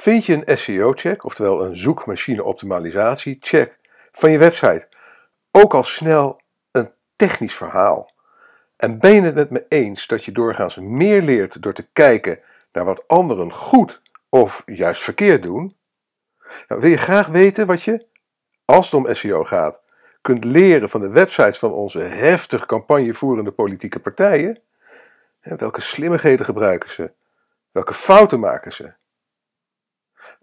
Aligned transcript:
Vind 0.00 0.24
je 0.24 0.42
een 0.44 0.58
SEO-check, 0.58 1.24
oftewel 1.24 1.64
een 1.64 1.76
zoekmachine-optimalisatie-check 1.76 3.78
van 4.12 4.30
je 4.30 4.38
website, 4.38 4.88
ook 5.50 5.74
al 5.74 5.82
snel 5.82 6.40
een 6.70 6.92
technisch 7.16 7.54
verhaal? 7.54 8.12
En 8.76 8.98
ben 8.98 9.14
je 9.14 9.20
het 9.20 9.34
met 9.34 9.50
me 9.50 9.66
eens 9.68 10.06
dat 10.06 10.24
je 10.24 10.32
doorgaans 10.32 10.76
meer 10.76 11.22
leert 11.22 11.62
door 11.62 11.72
te 11.72 11.88
kijken 11.92 12.40
naar 12.72 12.84
wat 12.84 13.08
anderen 13.08 13.52
goed 13.52 14.02
of 14.28 14.62
juist 14.66 15.02
verkeerd 15.02 15.42
doen? 15.42 15.76
Nou, 16.68 16.80
wil 16.80 16.90
je 16.90 16.96
graag 16.96 17.26
weten 17.26 17.66
wat 17.66 17.82
je, 17.82 18.06
als 18.64 18.90
het 18.90 18.94
om 18.94 19.14
SEO 19.14 19.44
gaat, 19.44 19.82
kunt 20.20 20.44
leren 20.44 20.88
van 20.88 21.00
de 21.00 21.08
websites 21.08 21.58
van 21.58 21.72
onze 21.72 21.98
heftig 21.98 22.66
campagnevoerende 22.66 23.52
politieke 23.52 23.98
partijen? 23.98 24.60
Welke 25.40 25.80
slimmigheden 25.80 26.44
gebruiken 26.44 26.90
ze? 26.90 27.12
Welke 27.70 27.94
fouten 27.94 28.40
maken 28.40 28.72
ze? 28.72 28.92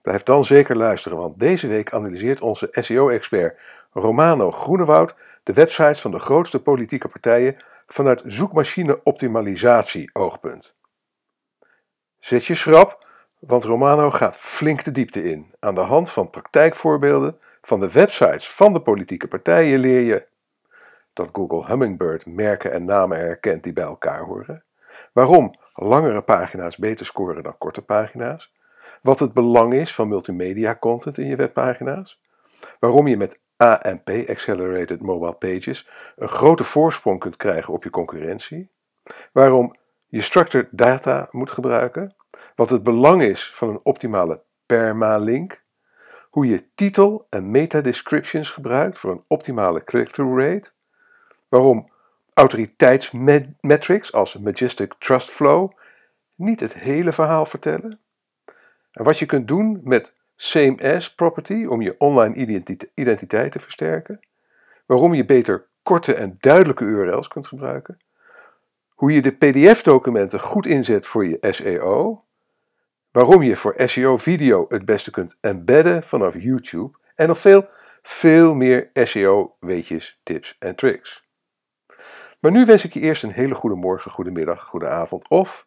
Blijf 0.06 0.24
dan 0.24 0.46
zeker 0.46 0.78
luisteren, 0.78 1.18
want 1.18 1.40
deze 1.40 1.68
week 1.68 1.94
analyseert 1.94 2.42
onze 2.42 2.68
SEO-expert 2.72 3.60
Romano 3.92 4.52
Groenewoud 4.52 5.16
de 5.44 5.54
websites 5.54 6.02
van 6.02 6.12
de 6.12 6.20
grootste 6.20 6.62
politieke 6.62 7.08
partijen 7.08 7.58
vanuit 7.88 8.24
zoekmachine-optimalisatie-oogpunt. 8.26 10.76
Zet 12.20 12.46
je 12.46 12.56
schrap, 12.56 13.08
want 13.40 13.64
Romano 13.64 14.12
gaat 14.12 14.38
flink 14.38 14.84
de 14.84 14.92
diepte 14.92 15.24
in. 15.24 15.54
Aan 15.60 15.76
de 15.76 15.82
hand 15.82 16.10
van 16.10 16.30
praktijkvoorbeelden 16.30 17.40
van 17.62 17.80
de 17.80 17.92
websites 17.92 18.50
van 18.50 18.74
de 18.74 18.82
politieke 18.82 19.28
partijen 19.28 19.80
leer 19.80 20.02
je 20.02 20.26
dat 21.14 21.30
Google 21.34 21.66
Hummingbird 21.66 22.26
merken 22.26 22.72
en 22.72 22.86
namen 22.86 23.18
herkent 23.18 23.64
die 23.64 23.74
bij 23.74 23.84
elkaar 23.84 24.22
horen, 24.22 24.64
waarom 25.14 25.54
langere 25.74 26.22
pagina's 26.22 26.78
beter 26.78 27.06
scoren 27.06 27.44
dan 27.44 27.58
korte 27.58 27.82
pagina's, 27.82 28.54
wat 29.06 29.20
het 29.20 29.34
belang 29.34 29.74
is 29.74 29.94
van 29.94 30.08
multimedia 30.08 30.76
content 30.76 31.18
in 31.18 31.26
je 31.26 31.36
webpagina's, 31.36 32.22
waarom 32.80 33.08
je 33.08 33.18
met 33.18 33.40
AMP, 33.58 34.10
Accelerated 34.28 35.02
Mobile 35.02 35.34
Pages, 35.34 35.90
een 36.16 36.28
grote 36.28 36.64
voorsprong 36.64 37.20
kunt 37.20 37.36
krijgen 37.36 37.74
op 37.74 37.84
je 37.84 37.90
concurrentie, 37.90 38.72
waarom 39.32 39.76
je 40.08 40.22
structured 40.22 40.68
data 40.72 41.28
moet 41.32 41.52
gebruiken, 41.52 42.16
wat 42.56 42.70
het 42.70 42.84
belang 42.84 43.22
is 43.22 43.52
van 43.54 43.70
een 43.70 43.80
optimale 43.84 44.44
permalink, 44.66 45.64
hoe 46.30 46.48
je 46.48 46.70
titel 46.76 47.28
en 47.30 47.52
meta-descriptions 47.52 48.50
gebruikt 48.50 49.00
voor 49.00 49.12
een 49.12 49.24
optimale 49.28 49.84
click-through 49.84 50.40
rate, 50.40 50.72
waarom 51.48 51.92
autoriteitsmetrics 52.34 54.14
als 54.14 54.38
Majestic 54.38 54.94
Trust 55.00 55.30
Flow 55.30 55.72
niet 56.36 56.60
het 56.60 56.74
hele 56.74 57.12
verhaal 57.12 57.46
vertellen, 57.46 58.00
en 58.96 59.04
wat 59.04 59.20
je 59.20 59.26
kunt 59.26 59.48
doen 59.48 59.82
met 59.84 60.14
same 60.36 60.96
as 60.96 61.16
property 61.16 61.66
om 61.66 61.82
je 61.82 61.96
online 61.98 62.64
identiteit 62.94 63.52
te 63.52 63.60
versterken, 63.60 64.20
waarom 64.86 65.14
je 65.14 65.26
beter 65.26 65.68
korte 65.84 66.14
en 66.14 66.38
duidelijke 66.40 66.84
URL's 66.84 67.28
kunt 67.28 67.48
gebruiken, 67.48 68.00
hoe 68.90 69.12
je 69.12 69.22
de 69.22 69.32
PDF-documenten 69.32 70.40
goed 70.40 70.66
inzet 70.66 71.06
voor 71.06 71.26
je 71.26 71.38
SEO, 71.52 72.24
waarom 73.12 73.44
je 73.44 73.56
voor 73.56 73.74
SEO-video 73.78 74.66
het 74.70 74.86
beste 74.86 75.12
kunt 75.12 75.38
embedden 75.42 76.04
vanaf 76.04 76.34
YouTube 76.34 76.98
en 77.16 77.28
nog 77.28 77.40
veel, 77.40 77.68
veel 78.02 78.54
meer 78.54 78.90
SEO-weetjes, 78.94 80.20
tips 80.24 80.56
en 80.60 80.76
tricks. 80.76 81.24
Maar 82.40 82.52
nu 82.52 82.66
wens 82.66 82.86
ik 82.86 82.94
je 82.94 83.00
eerst 83.00 83.24
een 83.24 83.32
hele 83.32 83.56
goede 83.56 83.76
morgen, 83.76 84.12
goede 84.12 84.32
middag, 84.32 84.64
goede 84.64 84.88
avond 84.88 85.30
of 85.30 85.66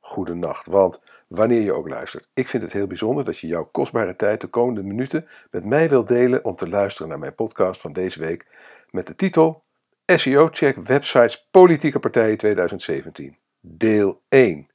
goede 0.00 0.34
nacht, 0.34 0.66
want 0.66 1.00
wanneer 1.26 1.60
je 1.60 1.72
ook 1.72 1.88
luistert. 1.88 2.28
Ik 2.34 2.48
vind 2.48 2.62
het 2.62 2.72
heel 2.72 2.86
bijzonder 2.86 3.24
dat 3.24 3.38
je 3.38 3.46
jouw 3.46 3.64
kostbare 3.64 4.16
tijd 4.16 4.40
de 4.40 4.46
komende 4.46 4.82
minuten 4.82 5.28
met 5.50 5.64
mij 5.64 5.88
wilt 5.88 6.08
delen 6.08 6.44
om 6.44 6.56
te 6.56 6.68
luisteren 6.68 7.08
naar 7.08 7.18
mijn 7.18 7.34
podcast 7.34 7.80
van 7.80 7.92
deze 7.92 8.20
week 8.20 8.46
met 8.90 9.06
de 9.06 9.14
titel 9.14 9.62
SEO 10.06 10.48
Check 10.52 10.76
Websites 10.76 11.48
Politieke 11.50 11.98
Partijen 11.98 12.36
2017, 12.36 13.36
deel 13.60 14.22
1. 14.28 14.70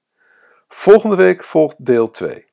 Volgende 0.67 1.15
week 1.15 1.43
volgt 1.43 1.85
deel 1.85 2.11
2. 2.11 2.45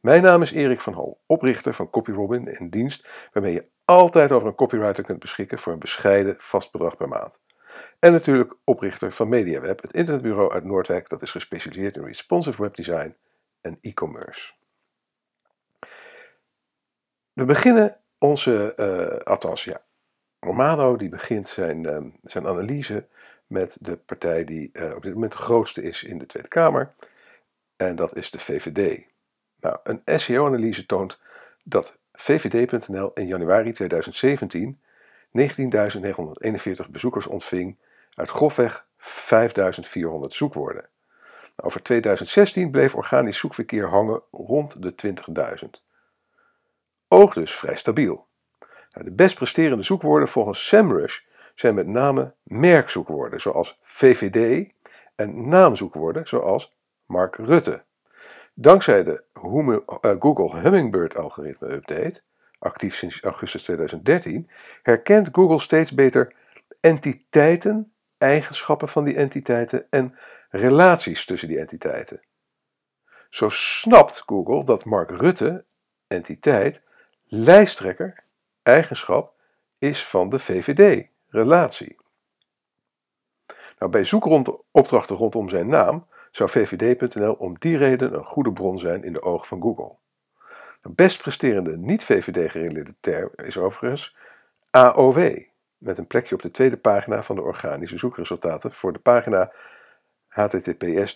Mijn 0.00 0.22
naam 0.22 0.42
is 0.42 0.52
Erik 0.52 0.80
van 0.80 0.92
Hol, 0.92 1.20
oprichter 1.26 1.74
van 1.74 1.90
CopyRobin, 1.90 2.56
een 2.58 2.70
dienst 2.70 3.08
waarmee 3.32 3.52
je 3.52 3.66
altijd 3.84 4.32
over 4.32 4.48
een 4.48 4.54
copywriter 4.54 5.04
kunt 5.04 5.18
beschikken 5.18 5.58
voor 5.58 5.72
een 5.72 5.78
bescheiden 5.78 6.34
vast 6.38 6.72
bedrag 6.72 6.96
per 6.96 7.08
maand. 7.08 7.38
En 8.06 8.12
natuurlijk 8.12 8.54
oprichter 8.64 9.12
van 9.12 9.28
MediaWeb, 9.28 9.82
het 9.82 9.92
internetbureau 9.92 10.52
uit 10.52 10.64
Noordwijk 10.64 11.08
dat 11.08 11.22
is 11.22 11.30
gespecialiseerd 11.30 11.96
in 11.96 12.04
responsive 12.04 12.62
webdesign 12.62 13.14
en 13.60 13.78
e-commerce. 13.80 14.52
We 17.32 17.44
beginnen 17.44 17.96
onze, 18.18 18.72
uh, 18.76 19.18
althans 19.26 19.64
ja, 19.64 19.82
Romano 20.40 20.96
die 20.96 21.08
begint 21.08 21.48
zijn, 21.48 21.84
uh, 21.84 21.98
zijn 22.22 22.46
analyse 22.46 23.06
met 23.46 23.78
de 23.80 23.96
partij 23.96 24.44
die 24.44 24.70
uh, 24.72 24.94
op 24.94 25.02
dit 25.02 25.14
moment 25.14 25.32
de 25.32 25.38
grootste 25.38 25.82
is 25.82 26.02
in 26.02 26.18
de 26.18 26.26
Tweede 26.26 26.48
Kamer. 26.48 26.94
En 27.76 27.96
dat 27.96 28.16
is 28.16 28.30
de 28.30 28.38
VVD. 28.38 29.04
Nou, 29.60 29.78
een 29.82 30.02
SEO-analyse 30.20 30.86
toont 30.86 31.20
dat 31.64 31.98
VVD.nl 32.12 33.10
in 33.14 33.26
januari 33.26 33.72
2017 33.72 34.80
19.941 35.38 36.90
bezoekers 36.90 37.26
ontving 37.26 37.76
uit 38.16 38.30
grofweg 38.30 38.86
5.400 38.98 40.28
zoekwoorden. 40.28 40.88
Over 41.56 41.82
2016 41.82 42.70
bleef 42.70 42.94
organisch 42.94 43.38
zoekverkeer 43.38 43.88
hangen 43.88 44.22
rond 44.30 44.82
de 44.82 45.14
20.000. 45.62 45.68
Oog 47.08 47.34
dus 47.34 47.54
vrij 47.54 47.76
stabiel. 47.76 48.26
De 48.90 49.12
best 49.12 49.34
presterende 49.36 49.82
zoekwoorden 49.82 50.28
volgens 50.28 50.66
SEMrush 50.66 51.18
zijn 51.54 51.74
met 51.74 51.86
name 51.86 52.34
merkzoekwoorden 52.42 53.40
zoals 53.40 53.78
VVD 53.82 54.70
en 55.16 55.48
naamzoekwoorden 55.48 56.28
zoals 56.28 56.76
Mark 57.06 57.36
Rutte. 57.36 57.84
Dankzij 58.54 59.04
de 59.04 59.22
eh, 60.00 60.14
Google 60.18 60.60
Hummingbird 60.60 61.16
algoritme 61.16 61.72
update, 61.72 62.22
actief 62.58 62.96
sinds 62.96 63.22
augustus 63.22 63.62
2013, 63.62 64.50
herkent 64.82 65.28
Google 65.32 65.60
steeds 65.60 65.92
beter 65.92 66.34
entiteiten, 66.80 67.92
eigenschappen 68.18 68.88
van 68.88 69.04
die 69.04 69.16
entiteiten 69.16 69.86
en 69.90 70.18
relaties 70.50 71.24
tussen 71.24 71.48
die 71.48 71.58
entiteiten. 71.58 72.20
Zo 73.30 73.48
snapt 73.48 74.22
Google 74.26 74.64
dat 74.64 74.84
Mark 74.84 75.10
Rutte, 75.10 75.64
entiteit, 76.06 76.82
lijsttrekker, 77.24 78.24
eigenschap, 78.62 79.34
is 79.78 80.06
van 80.06 80.28
de 80.28 80.38
VVD, 80.38 81.06
relatie. 81.28 81.96
Nou, 83.78 83.90
bij 83.90 84.04
zoekopdrachten 84.04 85.16
rondom 85.16 85.48
zijn 85.48 85.66
naam 85.66 86.06
zou 86.30 86.50
VVD.nl 86.50 87.32
om 87.32 87.56
die 87.58 87.76
reden 87.76 88.14
een 88.14 88.24
goede 88.24 88.52
bron 88.52 88.78
zijn 88.78 89.04
in 89.04 89.12
de 89.12 89.22
ogen 89.22 89.46
van 89.46 89.60
Google. 89.60 89.96
De 90.82 90.90
best 90.90 91.18
presterende 91.18 91.76
niet-VVD-gerelateerde 91.76 92.94
term 93.00 93.30
is 93.36 93.56
overigens 93.56 94.16
AOW, 94.70 95.38
met 95.78 95.98
een 95.98 96.06
plekje 96.06 96.34
op 96.34 96.42
de 96.42 96.50
tweede 96.50 96.76
pagina 96.76 97.22
van 97.22 97.36
de 97.36 97.42
organische 97.42 97.98
zoekresultaten 97.98 98.72
voor 98.72 98.92
de 98.92 98.98
pagina 98.98 99.52
https 100.26 101.12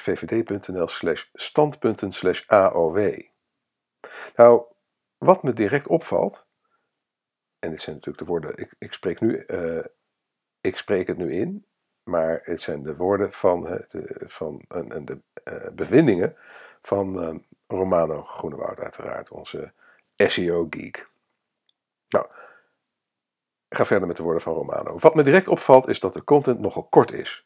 vvd.nl 0.00 0.88
standpunten 1.32 2.12
AOW. 2.46 3.20
Nou, 4.36 4.64
wat 5.18 5.42
me 5.42 5.52
direct 5.52 5.86
opvalt, 5.86 6.46
en 7.58 7.70
dit 7.70 7.82
zijn 7.82 7.96
natuurlijk 7.96 8.24
de 8.24 8.30
woorden, 8.30 8.56
ik, 8.56 8.74
ik 8.78 8.92
spreek, 8.92 9.20
nu, 9.20 9.44
uh, 9.46 9.84
ik 10.60 10.76
spreek 10.76 11.06
het 11.06 11.16
nu 11.16 11.32
in, 11.34 11.66
maar 12.02 12.40
het 12.42 12.60
zijn 12.60 12.82
de 12.82 12.96
woorden 12.96 13.32
van, 13.32 13.84
van 14.26 14.64
en, 14.68 15.04
de 15.04 15.20
uh, 15.44 15.68
bevindingen 15.72 16.36
van 16.82 17.22
uh, 17.22 17.34
Romano 17.66 18.22
Groenewoud 18.22 18.78
uiteraard, 18.78 19.30
onze 19.30 19.72
SEO-geek. 20.16 21.08
Nou, 22.08 22.26
ga 23.74 23.86
verder 23.86 24.08
met 24.08 24.16
de 24.16 24.22
woorden 24.22 24.42
van 24.42 24.54
Romano. 24.54 24.96
Wat 24.98 25.14
me 25.14 25.22
direct 25.22 25.48
opvalt 25.48 25.88
is 25.88 26.00
dat 26.00 26.14
de 26.14 26.24
content 26.24 26.60
nogal 26.60 26.82
kort 26.82 27.12
is. 27.12 27.44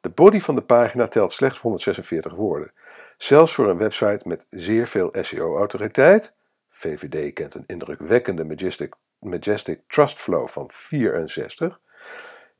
De 0.00 0.08
body 0.08 0.40
van 0.40 0.54
de 0.54 0.62
pagina 0.62 1.08
telt 1.08 1.32
slechts 1.32 1.60
146 1.60 2.34
woorden. 2.34 2.72
Zelfs 3.16 3.54
voor 3.54 3.68
een 3.68 3.78
website 3.78 4.28
met 4.28 4.46
zeer 4.50 4.86
veel 4.86 5.12
SEO-autoriteit, 5.20 6.34
VVD 6.70 7.32
kent 7.32 7.54
een 7.54 7.64
indrukwekkende 7.66 8.44
Majestic, 8.44 8.94
Majestic 9.18 9.80
Trust 9.86 10.18
Flow 10.18 10.48
van 10.48 10.68
64, 10.72 11.80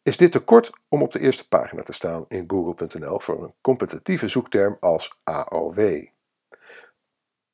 is 0.02 0.16
dit 0.16 0.32
te 0.32 0.40
kort 0.40 0.70
om 0.88 1.02
op 1.02 1.12
de 1.12 1.20
eerste 1.20 1.48
pagina 1.48 1.82
te 1.82 1.92
staan 1.92 2.24
in 2.28 2.44
google.nl 2.46 3.20
voor 3.20 3.44
een 3.44 3.54
competitieve 3.60 4.28
zoekterm 4.28 4.76
als 4.80 5.18
AOW. 5.24 6.06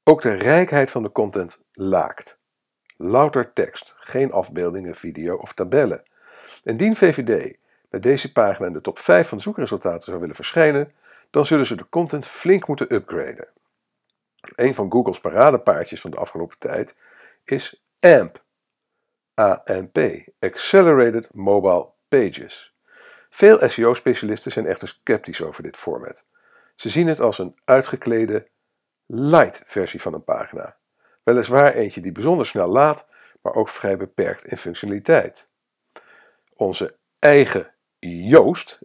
Ook 0.05 0.23
de 0.23 0.35
rijkheid 0.35 0.91
van 0.91 1.03
de 1.03 1.13
content 1.13 1.59
laakt. 1.73 2.38
Louter 3.01 3.53
tekst, 3.53 3.95
geen 3.99 4.33
afbeeldingen, 4.33 4.95
video 4.95 5.37
of 5.37 5.53
tabellen. 5.53 6.03
Indien 6.65 6.97
VVD 6.97 7.57
met 7.91 8.03
deze 8.03 8.33
pagina 8.33 8.67
in 8.67 8.73
de 8.73 8.81
top 8.81 8.99
5 8.99 9.29
van 9.29 9.41
zoekresultaten 9.41 10.03
zou 10.03 10.21
willen 10.21 10.35
verschijnen, 10.35 10.93
dan 11.31 11.47
zullen 11.47 11.67
ze 11.67 11.77
de 11.77 11.89
content 11.89 12.27
flink 12.27 12.67
moeten 12.67 12.95
upgraden. 12.95 13.49
een 14.57 14.75
van 14.75 14.91
Google's 14.93 15.21
paradepaardjes 15.21 16.01
van 16.01 16.11
de 16.11 16.17
afgelopen 16.17 16.59
tijd 16.59 16.97
is 17.45 17.83
AMP. 18.01 18.43
AMP, 19.35 19.99
Accelerated 20.39 21.35
Mobile 21.35 21.89
Pages. 22.09 22.75
Veel 23.31 23.69
SEO-specialisten 23.69 24.53
zijn 24.53 24.67
echter 24.67 24.89
sceptisch 24.89 25.43
over 25.43 25.63
dit 25.63 25.77
format. 25.77 26.25
Ze 26.77 26.89
zien 26.89 27.07
het 27.07 27.21
als 27.21 27.39
een 27.39 27.57
uitgeklede 27.65 28.49
light 29.07 29.63
versie 29.65 30.01
van 30.01 30.15
een 30.15 30.25
pagina. 30.25 30.78
Weliswaar 31.29 31.75
eentje 31.75 32.01
die 32.01 32.13
bijzonder 32.13 32.47
snel 32.47 32.69
laat, 32.69 33.07
maar 33.43 33.55
ook 33.55 33.69
vrij 33.69 33.97
beperkt 33.97 34.45
in 34.45 34.57
functionaliteit. 34.57 35.49
Onze 36.55 36.97
eigen 37.19 37.75
Joost, 37.99 38.79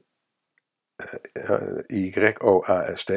Y-O-A-S-T, 1.88 3.12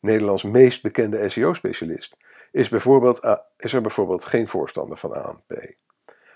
Nederlands 0.00 0.42
meest 0.42 0.82
bekende 0.82 1.28
SEO-specialist, 1.28 2.16
is, 2.50 2.68
bijvoorbeeld, 2.68 3.20
is 3.56 3.72
er 3.72 3.80
bijvoorbeeld 3.80 4.24
geen 4.24 4.48
voorstander 4.48 4.96
van 4.96 5.12
ANP. 5.12 5.74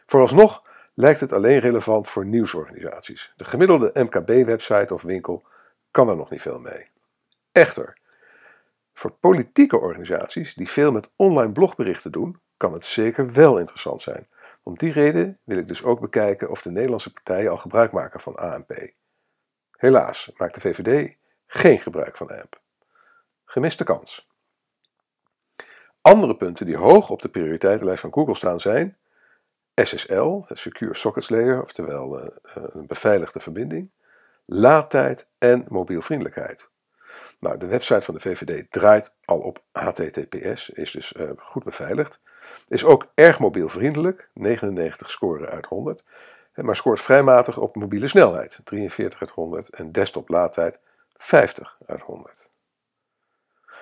Vooralsnog 0.06 0.66
lijkt 0.94 1.20
het 1.20 1.32
alleen 1.32 1.58
relevant 1.58 2.08
voor 2.08 2.26
nieuwsorganisaties. 2.26 3.32
De 3.36 3.44
gemiddelde 3.44 3.90
MKB-website 3.94 4.94
of 4.94 5.02
winkel 5.02 5.46
kan 5.90 6.08
er 6.08 6.16
nog 6.16 6.30
niet 6.30 6.42
veel 6.42 6.58
mee. 6.58 6.90
Echter, 7.52 7.98
voor 8.98 9.10
politieke 9.10 9.78
organisaties 9.78 10.54
die 10.54 10.70
veel 10.70 10.92
met 10.92 11.10
online 11.16 11.52
blogberichten 11.52 12.12
doen, 12.12 12.40
kan 12.56 12.72
het 12.72 12.84
zeker 12.84 13.32
wel 13.32 13.58
interessant 13.58 14.02
zijn. 14.02 14.28
Om 14.62 14.76
die 14.76 14.92
reden 14.92 15.38
wil 15.44 15.58
ik 15.58 15.68
dus 15.68 15.82
ook 15.82 16.00
bekijken 16.00 16.50
of 16.50 16.62
de 16.62 16.70
Nederlandse 16.70 17.12
partijen 17.12 17.50
al 17.50 17.56
gebruik 17.56 17.92
maken 17.92 18.20
van 18.20 18.36
ANP. 18.36 18.90
Helaas 19.70 20.30
maakt 20.36 20.54
de 20.54 20.60
VVD 20.60 21.16
geen 21.46 21.78
gebruik 21.78 22.16
van 22.16 22.30
AMP. 22.30 22.60
Gemiste 23.44 23.84
kans. 23.84 24.28
Andere 26.00 26.36
punten 26.36 26.66
die 26.66 26.76
hoog 26.76 27.10
op 27.10 27.22
de 27.22 27.28
prioriteitenlijst 27.28 28.00
van 28.00 28.12
Google 28.12 28.34
staan 28.34 28.60
zijn 28.60 28.96
SSL, 29.74 30.40
Secure 30.48 30.94
Sockets 30.94 31.28
Layer, 31.28 31.62
oftewel 31.62 32.20
uh, 32.20 32.28
een 32.44 32.86
beveiligde 32.86 33.40
verbinding, 33.40 33.90
laadtijd 34.44 35.28
en 35.38 35.64
mobielvriendelijkheid. 35.68 36.70
Nou, 37.38 37.58
de 37.58 37.66
website 37.66 38.02
van 38.02 38.14
de 38.14 38.20
VVD 38.20 38.70
draait 38.70 39.14
al 39.24 39.38
op 39.38 39.62
HTTPS, 39.72 40.68
is 40.68 40.90
dus 40.90 41.12
uh, 41.12 41.30
goed 41.36 41.64
beveiligd. 41.64 42.20
Is 42.68 42.84
ook 42.84 43.06
erg 43.14 43.38
mobielvriendelijk, 43.38 44.28
99 44.34 45.10
scoren 45.10 45.48
uit 45.48 45.66
100, 45.66 46.04
maar 46.54 46.76
scoort 46.76 47.00
vrijmatig 47.00 47.58
op 47.58 47.76
mobiele 47.76 48.08
snelheid, 48.08 48.60
43 48.64 49.20
uit 49.20 49.30
100, 49.30 49.68
en 49.68 49.92
desktop 49.92 50.28
laadtijd 50.28 50.78
50 51.16 51.78
uit 51.86 52.00
100. 52.00 52.34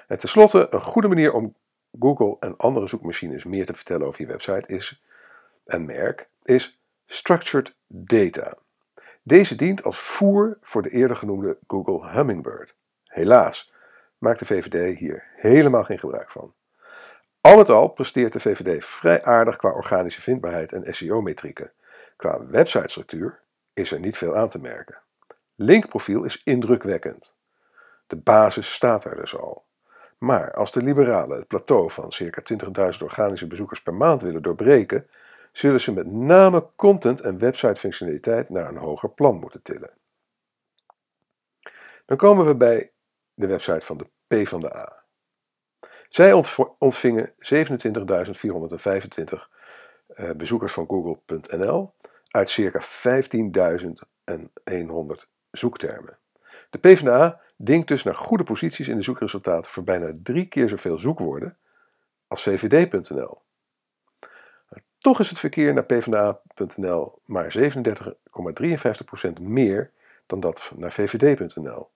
En 0.06 0.18
tenslotte, 0.18 0.66
een 0.70 0.80
goede 0.80 1.08
manier 1.08 1.32
om 1.32 1.54
Google 2.00 2.36
en 2.40 2.56
andere 2.56 2.86
zoekmachines 2.86 3.44
meer 3.44 3.66
te 3.66 3.74
vertellen 3.74 4.06
over 4.06 4.20
je 4.20 4.26
website 4.26 4.72
is, 4.72 5.02
en 5.64 5.84
merk, 5.84 6.28
is 6.42 6.78
Structured 7.06 7.76
Data. 7.86 8.56
Deze 9.22 9.56
dient 9.56 9.84
als 9.84 9.98
voer 9.98 10.58
voor 10.62 10.82
de 10.82 10.90
eerder 10.90 11.16
genoemde 11.16 11.58
Google 11.66 12.10
Hummingbird. 12.10 12.74
Helaas 13.14 13.72
maakt 14.18 14.38
de 14.38 14.44
VVD 14.44 14.98
hier 14.98 15.26
helemaal 15.36 15.84
geen 15.84 15.98
gebruik 15.98 16.30
van. 16.30 16.54
Al 17.40 17.56
met 17.56 17.70
al 17.70 17.88
presteert 17.88 18.32
de 18.32 18.40
VVD 18.40 18.84
vrij 18.84 19.24
aardig 19.24 19.56
qua 19.56 19.70
organische 19.70 20.20
vindbaarheid 20.20 20.72
en 20.72 20.94
SEO-metrieken. 20.94 21.72
Qua 22.16 22.46
websitestructuur 22.46 23.40
is 23.72 23.92
er 23.92 24.00
niet 24.00 24.16
veel 24.16 24.36
aan 24.36 24.48
te 24.48 24.58
merken. 24.58 24.98
Linkprofiel 25.54 26.24
is 26.24 26.42
indrukwekkend. 26.44 27.34
De 28.06 28.16
basis 28.16 28.72
staat 28.72 29.04
er 29.04 29.16
dus 29.16 29.36
al. 29.36 29.64
Maar 30.18 30.52
als 30.54 30.72
de 30.72 30.82
liberalen 30.82 31.38
het 31.38 31.48
plateau 31.48 31.90
van 31.90 32.12
circa 32.12 32.42
20.000 32.92 32.98
organische 33.02 33.46
bezoekers 33.46 33.82
per 33.82 33.94
maand 33.94 34.22
willen 34.22 34.42
doorbreken, 34.42 35.08
zullen 35.52 35.80
ze 35.80 35.92
met 35.92 36.12
name 36.12 36.66
content 36.76 37.20
en 37.20 37.38
website-functionaliteit 37.38 38.48
naar 38.48 38.68
een 38.68 38.76
hoger 38.76 39.10
plan 39.10 39.38
moeten 39.38 39.62
tillen. 39.62 39.90
Dan 42.06 42.16
komen 42.16 42.46
we 42.46 42.54
bij 42.54 42.92
de 43.34 43.46
website 43.46 43.86
van 43.86 43.96
de 43.96 44.06
PvdA. 44.26 45.02
Zij 46.08 46.32
ontvingen 46.78 47.32
27.425 47.32 47.34
uh, 50.16 50.30
bezoekers 50.30 50.72
van 50.72 50.86
Google.nl 50.86 51.92
uit 52.28 52.50
circa 52.50 52.82
15.100 52.82 52.86
zoektermen. 55.50 56.18
De 56.70 56.78
PvdA 56.78 57.40
dinkt 57.56 57.88
dus 57.88 58.02
naar 58.02 58.14
goede 58.14 58.44
posities 58.44 58.88
in 58.88 58.96
de 58.96 59.02
zoekresultaten 59.02 59.70
voor 59.70 59.84
bijna 59.84 60.12
drie 60.22 60.46
keer 60.46 60.68
zoveel 60.68 60.98
zoekwoorden 60.98 61.56
als 62.26 62.42
VVD.nl. 62.42 63.42
Toch 64.98 65.20
is 65.20 65.28
het 65.28 65.38
verkeer 65.38 65.74
naar 65.74 65.84
pvda.nl 65.84 67.18
maar 67.24 67.56
37,53% 67.58 69.32
meer 69.40 69.90
dan 70.26 70.40
dat 70.40 70.72
naar 70.76 70.92
vvd.nl. 70.92 71.90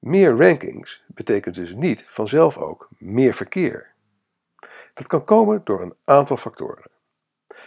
Meer 0.00 0.36
rankings 0.36 1.02
betekent 1.06 1.54
dus 1.54 1.74
niet 1.74 2.04
vanzelf 2.08 2.58
ook 2.58 2.88
meer 2.98 3.34
verkeer. 3.34 3.92
Dat 4.94 5.06
kan 5.06 5.24
komen 5.24 5.60
door 5.64 5.82
een 5.82 5.94
aantal 6.04 6.36
factoren. 6.36 6.90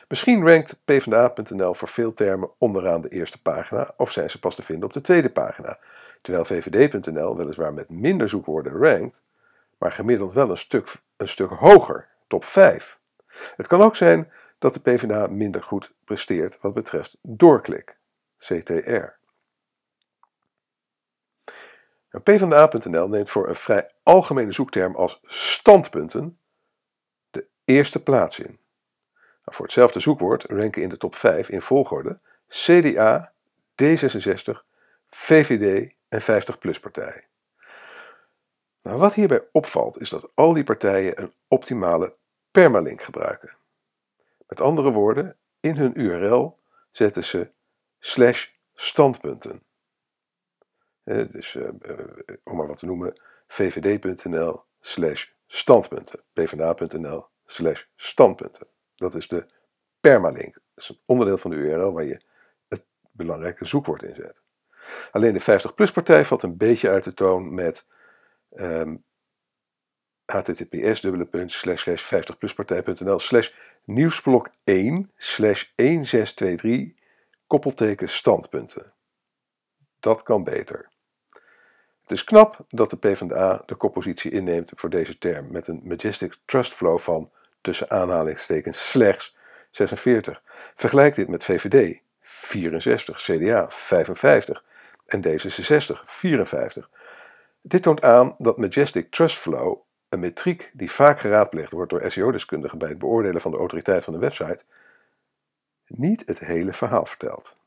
Misschien 0.08 0.48
rankt 0.48 0.82
pvda.nl 0.86 1.74
voor 1.74 1.88
veel 1.88 2.14
termen 2.14 2.50
onderaan 2.58 3.02
de 3.02 3.10
eerste 3.10 3.42
pagina 3.42 3.94
of 3.98 4.12
zijn 4.12 4.30
ze 4.30 4.40
pas 4.40 4.56
te 4.56 4.64
vinden 4.64 4.86
op 4.86 4.94
de 4.94 5.02
tweede 5.02 5.30
pagina, 5.30 5.80
terwijl 6.22 6.46
vvd.nl 6.46 7.38
weliswaar 7.38 7.74
met 7.74 7.90
minder 7.90 8.30
zoekwoorden 8.30 8.74
rankt, 8.74 9.24
maar 9.78 9.92
gemiddeld 9.92 10.34
wel 10.34 10.50
een 10.50 10.58
stuk, 10.58 10.96
een 11.18 11.28
stuk 11.28 11.50
hoger, 11.50 12.08
top 12.28 12.46
5. 12.46 13.00
Het 13.56 13.68
kan 13.68 13.82
ook 13.82 13.96
zijn 13.96 14.32
dat 14.60 14.74
de 14.74 14.80
PvdA 14.80 15.28
minder 15.28 15.64
goed 15.64 15.94
presteert 16.04 16.58
wat 16.62 16.74
betreft 16.74 17.18
doorklik, 17.22 17.98
CTR. 18.38 19.22
PvdA.nl 22.21 23.07
neemt 23.07 23.30
voor 23.30 23.50
een 23.50 23.56
vrij 23.56 23.89
algemene 24.04 24.51
zoekterm 24.51 24.95
als 24.95 25.19
standpunten 25.25 26.38
de 27.31 27.45
eerste 27.65 28.04
plaats 28.04 28.39
in. 28.39 28.60
Nou, 29.15 29.56
voor 29.56 29.65
hetzelfde 29.65 30.00
zoekwoord 30.00 30.44
ranken 30.44 30.81
in 30.81 30.89
de 30.89 30.98
top 30.98 31.15
5 31.15 31.50
in 31.50 31.62
volgorde 31.62 32.19
CDA, 32.48 33.33
D66, 33.83 34.60
VVD 35.10 35.94
en 36.10 36.21
50PLUS-partij. 36.21 37.27
Nou, 38.81 38.98
wat 38.98 39.13
hierbij 39.13 39.44
opvalt 39.51 40.01
is 40.01 40.10
dat 40.10 40.30
al 40.33 40.54
die 40.54 40.63
partijen 40.63 41.21
een 41.21 41.33
optimale 41.48 42.13
permalink 42.51 43.01
gebruiken. 43.01 43.55
Met 44.48 44.62
andere 44.62 44.91
woorden, 44.91 45.38
in 45.60 45.75
hun 45.75 46.00
URL 46.00 46.60
zetten 46.91 47.24
ze 47.24 47.50
slash 48.00 48.48
standpunten. 48.75 49.63
Dus 51.03 51.53
uh, 51.53 51.69
om 52.43 52.55
maar 52.57 52.67
wat 52.67 52.77
te 52.77 52.86
noemen, 52.86 53.22
vvd.nl 53.48 54.63
slash 54.79 55.27
standpunten, 55.48 56.24
pvda.nl 56.33 57.25
slash 57.45 57.83
standpunten. 57.95 58.67
Dat 58.95 59.15
is 59.15 59.27
de 59.27 59.45
permalink. 60.00 60.53
Dat 60.53 60.83
is 60.83 60.89
een 60.89 61.00
onderdeel 61.05 61.38
van 61.38 61.51
de 61.51 61.57
URL 61.57 61.93
waar 61.93 62.05
je 62.05 62.22
het 62.67 62.86
belangrijke 63.12 63.65
zoekwoord 63.65 64.03
in 64.03 64.15
zet. 64.15 64.41
Alleen 65.12 65.33
de 65.33 65.41
50PLUS-partij 65.41 66.25
valt 66.25 66.43
een 66.43 66.57
beetje 66.57 66.89
uit 66.89 67.03
de 67.03 67.13
toon 67.13 67.53
met 67.53 67.88
um, 68.55 69.03
https 70.25 71.05
50pluspartij.nl 72.13 73.19
slash 73.19 73.51
nieuwsblok 73.83 74.50
1 74.63 75.12
slash 75.17 75.65
1623 75.75 77.01
koppelteken 77.48 78.10
standpunten. 78.10 78.93
Dat 80.00 80.24
kan 80.24 80.43
beter. 80.43 80.91
Het 82.03 82.12
is 82.12 82.24
knap 82.24 82.65
dat 82.69 82.89
de 82.89 82.98
PvdA 82.98 83.63
de 83.65 83.75
koppositie 83.75 84.31
inneemt 84.31 84.72
voor 84.75 84.89
deze 84.89 85.17
term 85.17 85.51
met 85.51 85.67
een 85.67 85.81
Majestic 85.83 86.36
Trust 86.45 86.74
Flow 86.74 87.00
van 87.00 87.31
tussen 87.62 87.89
aanhalingstekens 87.89 88.89
slechts 88.89 89.36
46. 89.72 90.41
Vergelijk 90.75 91.15
dit 91.15 91.27
met 91.27 91.43
VVD 91.43 92.00
64, 92.22 93.22
CDA 93.22 93.65
55 93.69 94.63
en 95.05 95.27
D66 95.27 96.03
54. 96.05 96.89
Dit 97.62 97.83
toont 97.83 98.01
aan 98.01 98.36
dat 98.38 98.57
Majestic 98.57 99.12
Trust 99.12 99.38
Flow 99.38 99.79
een 100.10 100.19
metriek 100.19 100.72
die 100.74 100.91
vaak 100.91 101.19
geraadpleegd 101.19 101.72
wordt 101.72 101.89
door 101.89 102.12
SEO-deskundigen 102.12 102.77
bij 102.77 102.89
het 102.89 103.00
beoordelen 103.00 103.41
van 103.41 103.51
de 103.51 103.57
autoriteit 103.57 104.03
van 104.03 104.13
de 104.13 104.19
website, 104.19 104.63
niet 105.86 106.24
het 106.25 106.39
hele 106.39 106.74
verhaal 106.74 107.05
vertelt. 107.05 107.57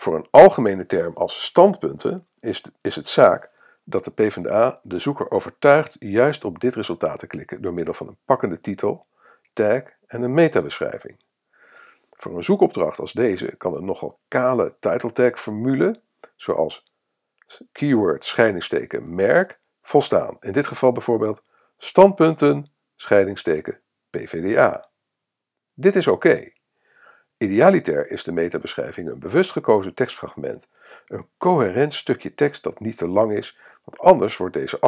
Voor 0.00 0.14
een 0.14 0.26
algemene 0.30 0.86
term 0.86 1.16
als 1.16 1.44
standpunten 1.44 2.26
is, 2.38 2.62
is 2.80 2.96
het 2.96 3.08
zaak 3.08 3.50
dat 3.84 4.04
de 4.04 4.10
PvdA 4.10 4.80
de 4.82 4.98
zoeker 4.98 5.30
overtuigt 5.30 5.96
juist 5.98 6.44
op 6.44 6.60
dit 6.60 6.74
resultaat 6.74 7.18
te 7.18 7.26
klikken 7.26 7.62
door 7.62 7.74
middel 7.74 7.94
van 7.94 8.06
een 8.08 8.18
pakkende 8.24 8.60
titel, 8.60 9.06
tag 9.52 9.82
en 10.06 10.22
een 10.22 10.34
metabeschrijving. 10.34 11.24
Voor 12.10 12.36
een 12.36 12.44
zoekopdracht 12.44 12.98
als 12.98 13.12
deze 13.12 13.56
kan 13.56 13.76
een 13.76 13.84
nogal 13.84 14.18
kale 14.28 14.74
title 14.78 15.12
tag 15.12 15.40
formule, 15.40 16.00
zoals 16.36 16.92
keyword 17.72 18.24
scheidingsteken 18.24 19.14
merk, 19.14 19.60
volstaan. 19.82 20.36
In 20.40 20.52
dit 20.52 20.66
geval 20.66 20.92
bijvoorbeeld 20.92 21.42
standpunten, 21.78 22.72
scheidingsteken, 22.96 23.80
PVDA. 24.10 24.90
Dit 25.74 25.96
is 25.96 26.06
oké. 26.06 26.52
Idealiter 27.42 28.10
is 28.10 28.24
de 28.24 28.32
metabeschrijving 28.32 29.08
een 29.08 29.18
bewust 29.18 29.50
gekozen 29.50 29.94
tekstfragment, 29.94 30.68
een 31.06 31.26
coherent 31.38 31.94
stukje 31.94 32.34
tekst 32.34 32.62
dat 32.62 32.80
niet 32.80 32.96
te 32.96 33.08
lang 33.08 33.32
is, 33.32 33.58
want 33.84 33.98
anders 33.98 34.36
wordt 34.36 34.54
deze 34.54 34.80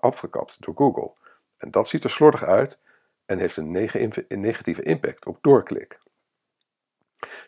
afgekapt 0.00 0.62
door 0.62 0.74
Google. 0.74 1.12
En 1.56 1.70
dat 1.70 1.88
ziet 1.88 2.04
er 2.04 2.10
slordig 2.10 2.44
uit 2.44 2.80
en 3.24 3.38
heeft 3.38 3.56
een 3.56 3.70
negatieve 4.28 4.82
impact 4.82 5.26
op 5.26 5.38
doorklik. 5.40 5.98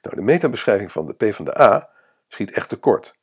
Nou, 0.03 0.17
de 0.17 0.23
metabeschrijving 0.23 0.93
van 0.93 1.07
de 1.07 1.15
PvdA 1.15 1.91
schiet 2.29 2.51
echt 2.51 2.69
tekort. 2.69 3.17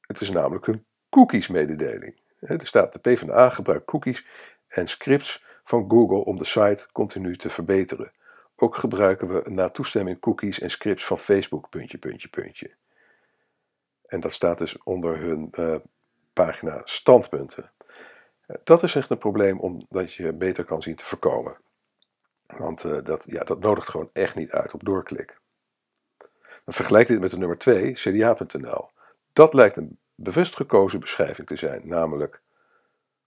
Het 0.00 0.20
is 0.20 0.30
namelijk 0.30 0.66
een 0.66 0.86
cookies-mededeling. 1.08 2.20
Er 2.40 2.66
staat 2.66 2.92
de 2.92 2.98
PvdA 2.98 3.48
gebruikt 3.50 3.84
cookies 3.84 4.26
en 4.68 4.88
scripts 4.88 5.44
van 5.64 5.90
Google 5.90 6.24
om 6.24 6.38
de 6.38 6.44
site 6.44 6.86
continu 6.92 7.36
te 7.36 7.50
verbeteren. 7.50 8.12
Ook 8.62 8.76
gebruiken 8.76 9.28
we 9.28 9.50
na 9.50 9.70
toestemming 9.70 10.18
cookies 10.18 10.60
en 10.60 10.70
scripts 10.70 11.06
van 11.06 11.18
Facebook, 11.18 11.68
puntje, 11.70 11.98
puntje, 11.98 12.28
puntje. 12.28 12.70
En 14.06 14.20
dat 14.20 14.32
staat 14.32 14.58
dus 14.58 14.82
onder 14.82 15.18
hun 15.18 15.48
uh, 15.58 15.76
pagina 16.32 16.80
standpunten. 16.84 17.72
Eh, 18.46 18.56
dat 18.64 18.82
is 18.82 18.94
echt 18.94 19.10
een 19.10 19.18
probleem 19.18 19.60
omdat 19.60 20.12
je 20.12 20.32
beter 20.32 20.64
kan 20.64 20.82
zien 20.82 20.96
te 20.96 21.04
voorkomen. 21.04 21.56
Want 22.46 22.84
uh, 22.84 22.98
dat, 23.02 23.24
ja, 23.30 23.44
dat 23.44 23.60
nodigt 23.60 23.88
gewoon 23.88 24.10
echt 24.12 24.34
niet 24.34 24.50
uit 24.50 24.74
op 24.74 24.84
doorklik. 24.84 25.40
Dan 26.64 26.74
vergelijk 26.74 27.08
dit 27.08 27.20
met 27.20 27.30
de 27.30 27.38
nummer 27.38 27.58
2, 27.58 27.92
cda.nl. 27.92 28.90
Dat 29.32 29.54
lijkt 29.54 29.76
een 29.76 29.98
bewust 30.14 30.56
gekozen 30.56 31.00
beschrijving 31.00 31.46
te 31.46 31.56
zijn, 31.56 31.82
namelijk 31.84 32.40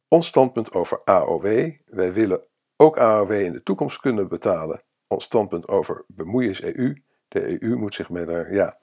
ons 0.07 0.27
standpunt 0.27 0.73
over 0.73 1.01
AOW. 1.03 1.71
Wij 1.85 2.13
willen 2.13 2.43
ook 2.75 2.97
AOW 2.97 3.31
in 3.31 3.51
de 3.51 3.63
toekomst 3.63 3.99
kunnen 3.99 4.27
betalen. 4.27 4.83
Ons 5.07 5.23
standpunt 5.23 5.67
over 5.67 6.03
bemoeienis 6.07 6.61
EU. 6.61 6.95
De 7.27 7.61
EU 7.63 7.75
moet 7.75 7.95
zich 7.95 8.09
met 8.09 8.27
haar, 8.27 8.53
ja, 8.53 8.77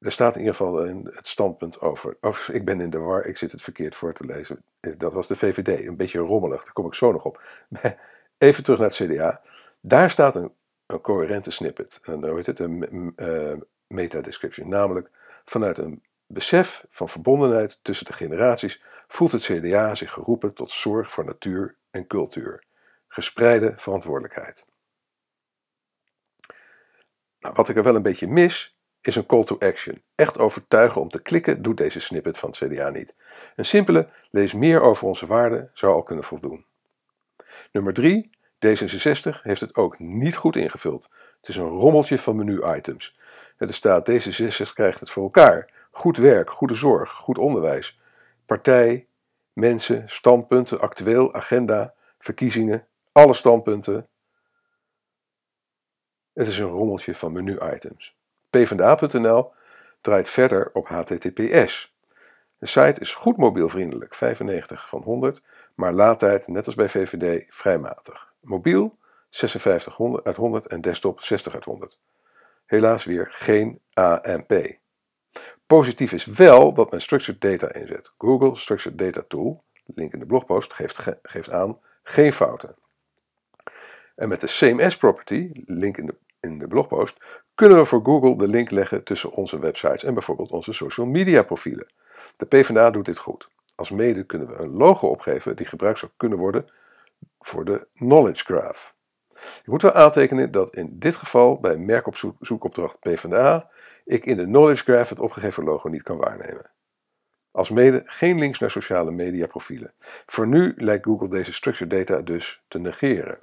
er 0.00 0.12
staat 0.12 0.34
in 0.34 0.40
ieder 0.40 0.54
geval 0.54 0.76
het 1.04 1.28
standpunt 1.28 1.80
over. 1.80 2.16
Of 2.20 2.48
ik 2.48 2.64
ben 2.64 2.80
in 2.80 2.90
de 2.90 2.98
war, 2.98 3.26
ik 3.26 3.38
zit 3.38 3.52
het 3.52 3.62
verkeerd 3.62 3.94
voor 3.94 4.12
te 4.12 4.24
lezen. 4.24 4.64
Dat 4.80 5.12
was 5.12 5.26
de 5.26 5.36
VVD, 5.36 5.86
een 5.86 5.96
beetje 5.96 6.18
rommelig, 6.18 6.64
daar 6.64 6.72
kom 6.72 6.86
ik 6.86 6.94
zo 6.94 7.12
nog 7.12 7.24
op. 7.24 7.42
Even 8.38 8.64
terug 8.64 8.78
naar 8.78 8.88
het 8.88 8.96
CDA. 8.96 9.40
Daar 9.80 10.10
staat 10.10 10.34
een, 10.34 10.52
een 10.86 11.00
coherente 11.00 11.50
snippet, 11.50 12.00
een, 12.02 12.24
hoe 12.24 12.36
heet 12.36 12.46
het, 12.46 12.58
een 12.58 13.12
uh, 13.16 13.52
meta-description. 13.86 14.68
Namelijk 14.68 15.10
vanuit 15.44 15.78
een 15.78 16.02
besef 16.26 16.84
van 16.90 17.08
verbondenheid 17.08 17.78
tussen 17.82 18.06
de 18.06 18.12
generaties 18.12 18.82
voelt 19.08 19.32
het 19.32 19.42
CDA 19.42 19.94
zich 19.94 20.12
geroepen 20.12 20.54
tot 20.54 20.70
zorg 20.70 21.12
voor 21.12 21.24
natuur 21.24 21.76
en 21.90 22.06
cultuur. 22.06 22.64
Gespreide 23.08 23.74
verantwoordelijkheid. 23.76 24.66
Nou, 27.40 27.54
wat 27.54 27.68
ik 27.68 27.76
er 27.76 27.82
wel 27.82 27.94
een 27.94 28.02
beetje 28.02 28.26
mis, 28.26 28.76
is 29.00 29.16
een 29.16 29.26
call 29.26 29.44
to 29.44 29.56
action. 29.58 30.02
Echt 30.14 30.38
overtuigen 30.38 31.00
om 31.00 31.08
te 31.08 31.22
klikken 31.22 31.62
doet 31.62 31.76
deze 31.76 32.00
snippet 32.00 32.38
van 32.38 32.50
het 32.50 32.58
CDA 32.58 32.90
niet. 32.90 33.14
Een 33.56 33.64
simpele 33.64 34.08
lees 34.30 34.52
meer 34.52 34.80
over 34.80 35.06
onze 35.06 35.26
waarden 35.26 35.70
zou 35.74 35.94
al 35.94 36.02
kunnen 36.02 36.24
voldoen. 36.24 36.64
Nummer 37.72 37.92
3. 37.92 38.30
D66 38.66 39.42
heeft 39.42 39.60
het 39.60 39.74
ook 39.74 39.98
niet 39.98 40.36
goed 40.36 40.56
ingevuld. 40.56 41.08
Het 41.40 41.48
is 41.48 41.56
een 41.56 41.68
rommeltje 41.68 42.18
van 42.18 42.36
menu-items. 42.36 43.18
Er 43.56 43.74
staat 43.74 44.10
D66 44.10 44.72
krijgt 44.74 45.00
het 45.00 45.10
voor 45.10 45.22
elkaar. 45.22 45.70
Goed 45.90 46.16
werk, 46.16 46.50
goede 46.50 46.74
zorg, 46.74 47.10
goed 47.10 47.38
onderwijs. 47.38 48.00
Partij, 48.46 49.06
mensen, 49.52 50.04
standpunten, 50.06 50.80
actueel, 50.80 51.34
agenda, 51.34 51.94
verkiezingen, 52.18 52.86
alle 53.12 53.34
standpunten. 53.34 54.06
Het 56.32 56.46
is 56.46 56.58
een 56.58 56.68
rommeltje 56.68 57.14
van 57.14 57.32
menu-items. 57.32 58.14
PvdA.nl 58.50 59.52
draait 60.00 60.28
verder 60.28 60.70
op 60.72 60.88
HTTPS. 60.88 61.94
De 62.58 62.66
site 62.66 63.00
is 63.00 63.14
goed 63.14 63.36
mobielvriendelijk, 63.36 64.14
95 64.14 64.88
van 64.88 65.02
100, 65.02 65.42
maar 65.74 65.92
laadtijd, 65.92 66.48
net 66.48 66.66
als 66.66 66.74
bij 66.74 66.88
VVD, 66.88 67.44
vrij 67.48 67.78
matig. 67.78 68.32
Mobiel 68.40 68.98
56 69.28 70.22
uit 70.22 70.36
100 70.36 70.66
en 70.66 70.80
desktop 70.80 71.20
60 71.20 71.54
uit 71.54 71.64
100. 71.64 71.98
Helaas 72.66 73.04
weer 73.04 73.28
geen 73.30 73.80
AMP. 73.92 74.78
Positief 75.66 76.12
is 76.12 76.24
wel 76.24 76.72
dat 76.74 76.90
men 76.90 77.00
Structured 77.00 77.40
Data 77.40 77.72
inzet. 77.72 78.12
Google 78.18 78.56
Structured 78.56 78.98
Data 78.98 79.22
Tool, 79.28 79.62
link 79.94 80.12
in 80.12 80.18
de 80.18 80.26
blogpost, 80.26 80.72
geeft, 80.72 80.98
geeft 81.22 81.50
aan 81.50 81.78
geen 82.02 82.32
fouten. 82.32 82.76
En 84.20 84.28
met 84.28 84.40
de 84.40 84.46
CMS 84.46 84.96
property, 84.96 85.50
link 85.66 85.96
in 85.96 86.06
de, 86.06 86.14
in 86.40 86.58
de 86.58 86.66
blogpost, 86.66 87.16
kunnen 87.54 87.78
we 87.78 87.84
voor 87.84 88.04
Google 88.04 88.36
de 88.36 88.48
link 88.48 88.70
leggen 88.70 89.04
tussen 89.04 89.32
onze 89.32 89.58
websites 89.58 90.04
en 90.04 90.14
bijvoorbeeld 90.14 90.50
onze 90.50 90.72
social 90.72 91.06
media 91.06 91.42
profielen. 91.42 91.86
De 92.36 92.46
PvdA 92.46 92.90
doet 92.90 93.04
dit 93.04 93.18
goed. 93.18 93.48
Als 93.74 93.90
mede 93.90 94.24
kunnen 94.24 94.48
we 94.48 94.54
een 94.54 94.70
logo 94.70 95.06
opgeven 95.06 95.56
die 95.56 95.66
gebruikt 95.66 95.98
zou 95.98 96.10
kunnen 96.16 96.38
worden 96.38 96.70
voor 97.38 97.64
de 97.64 97.86
Knowledge 97.94 98.44
Graph. 98.44 98.94
Je 99.34 99.70
moet 99.70 99.82
wel 99.82 99.92
aantekenen 99.92 100.50
dat 100.50 100.74
in 100.74 100.98
dit 100.98 101.16
geval 101.16 101.60
bij 101.60 101.76
merkopzoekopdracht 101.76 103.00
PvdA 103.00 103.70
ik 104.04 104.26
in 104.26 104.36
de 104.36 104.44
Knowledge 104.44 104.82
Graph 104.82 105.08
het 105.08 105.20
opgegeven 105.20 105.64
logo 105.64 105.88
niet 105.88 106.02
kan 106.02 106.16
waarnemen. 106.16 106.70
Als 107.50 107.70
mede 107.70 108.02
geen 108.04 108.38
links 108.38 108.58
naar 108.58 108.70
sociale 108.70 109.10
media 109.10 109.46
profielen. 109.46 109.92
Voor 110.26 110.46
nu 110.46 110.74
lijkt 110.76 111.04
Google 111.04 111.28
deze 111.28 111.52
structured 111.52 111.90
data 111.90 112.22
dus 112.22 112.62
te 112.68 112.78
negeren. 112.78 113.38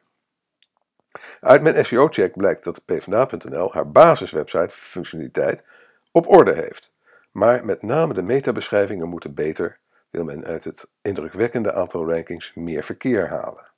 Uit 1.39 1.61
mijn 1.61 1.85
SEO-check 1.85 2.37
blijkt 2.37 2.63
dat 2.63 2.85
pvda.nl 2.85 3.73
haar 3.73 3.91
basiswebsite 3.91 4.75
functionaliteit 4.75 5.63
op 6.11 6.27
orde 6.27 6.53
heeft. 6.53 6.91
Maar 7.31 7.65
met 7.65 7.81
name 7.81 8.13
de 8.13 8.21
metabeschrijvingen 8.21 9.07
moeten 9.07 9.33
beter, 9.33 9.79
wil 10.09 10.23
men 10.23 10.45
uit 10.45 10.63
het 10.63 10.91
indrukwekkende 11.01 11.73
aantal 11.73 12.09
rankings 12.09 12.53
meer 12.53 12.83
verkeer 12.83 13.29
halen. 13.29 13.71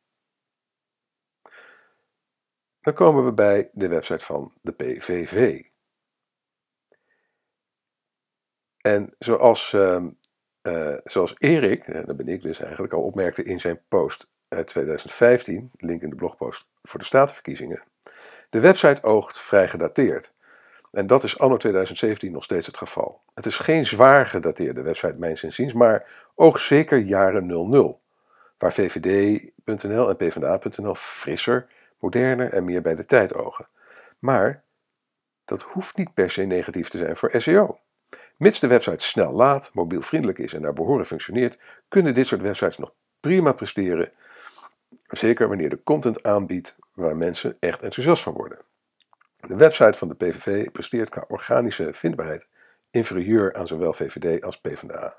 Dan 2.82 2.94
komen 2.94 3.26
we 3.26 3.34
bij 3.34 3.70
de 3.74 3.88
website 3.88 4.26
van 4.26 4.54
de 4.62 4.72
PVV. 4.72 5.64
En 8.82 9.16
zoals, 9.20 9.74
uh, 9.74 10.04
uh, 10.64 10.98
zoals 11.04 11.36
Erik, 11.38 11.88
uh, 11.88 12.06
dat 12.06 12.18
ben 12.18 12.28
ik 12.28 12.42
dus 12.42 12.60
eigenlijk, 12.60 12.94
al 12.94 13.04
opmerkte 13.04 13.44
in 13.44 13.60
zijn 13.60 13.82
post 13.88 14.28
uit 14.48 14.68
2015, 14.68 15.72
link 15.78 16.02
in 16.02 16.10
de 16.10 16.16
blogpost 16.16 16.69
voor 16.84 17.00
de 17.00 17.06
statenverkiezingen, 17.06 17.84
de 18.50 18.60
website 18.60 19.04
oogt 19.04 19.40
vrij 19.40 19.68
gedateerd. 19.68 20.34
En 20.92 21.08
dat 21.08 21.24
is 21.24 21.40
anno 21.40 21.58
2017 21.58 22.32
nog 22.32 22.44
steeds 22.44 22.68
het 22.68 22.78
geval. 22.78 23.22
Het 23.34 23.46
is 23.46 23.58
geen 23.58 23.86
zwaar 23.86 24.26
gedateerde 24.26 24.82
website, 24.82 25.16
mijns 25.18 25.44
inziens, 25.44 25.74
maar 25.74 26.06
oogt 26.36 26.62
zeker 26.62 26.98
jaren 26.98 27.46
00, 27.46 28.02
waar 28.58 28.74
VVD.nl 28.74 30.10
en 30.10 30.16
PvdA.nl 30.16 30.96
frisser, 30.96 31.68
moderner 32.00 32.54
en 32.54 32.66
meer 32.66 32.82
bij 32.82 32.96
de 32.96 33.06
tijd 33.06 33.34
ogen. 33.34 33.68
Maar 34.20 34.64
dat 35.46 35.62
hoeft 35.62 35.98
niet 35.98 36.14
per 36.14 36.32
se 36.32 36.42
negatief 36.42 36.90
te 36.90 36.98
zijn 36.98 37.18
voor 37.18 37.32
SEO. 37.38 37.80
Mits 38.38 38.60
de 38.60 38.68
website 38.68 39.06
snel 39.06 39.32
laat, 39.32 39.70
mobielvriendelijk 39.74 40.40
is 40.40 40.54
en 40.54 40.62
naar 40.62 40.74
behoren 40.74 41.06
functioneert, 41.06 41.62
kunnen 41.88 42.14
dit 42.14 42.28
soort 42.28 42.42
websites 42.42 42.78
nog 42.78 42.94
prima 43.20 43.52
presteren. 43.52 44.12
Zeker 45.08 45.48
wanneer 45.48 45.70
de 45.70 45.84
content 45.84 46.24
aanbiedt 46.24 46.78
waar 46.94 47.18
mensen 47.18 47.58
echt 47.60 47.82
enthousiast 47.82 48.24
van 48.24 48.34
worden. 48.34 48.58
De 49.48 49.56
website 49.56 49.98
van 49.98 50.08
de 50.08 50.16
PVV 50.16 50.72
presteert 50.72 51.10
qua 51.10 51.26
organische 51.28 51.94
vindbaarheid 51.94 52.46
inferieur 52.92 53.56
aan 53.56 53.68
zowel 53.68 53.94
VVD 53.94 54.44
als 54.44 54.60
PvdA. 54.60 55.18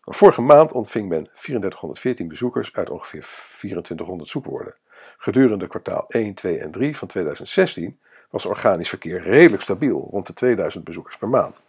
Vorige 0.00 0.42
maand 0.42 0.72
ontving 0.72 1.08
men 1.08 1.24
3414 1.34 2.28
bezoekers 2.28 2.72
uit 2.72 2.90
ongeveer 2.90 3.26
2400 3.58 4.30
zoekwoorden. 4.30 4.74
Gedurende 5.16 5.66
kwartaal 5.66 6.04
1, 6.08 6.34
2 6.34 6.58
en 6.58 6.70
3 6.70 6.96
van 6.96 7.08
2016 7.08 7.98
was 8.30 8.46
organisch 8.46 8.88
verkeer 8.88 9.22
redelijk 9.22 9.62
stabiel, 9.62 10.08
rond 10.10 10.26
de 10.26 10.32
2000 10.32 10.84
bezoekers 10.84 11.16
per 11.16 11.28
maand. 11.28 11.62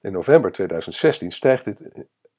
In 0.00 0.12
november 0.12 0.52
2016 0.52 1.32
stijgt 1.32 1.64
dit 1.64 1.90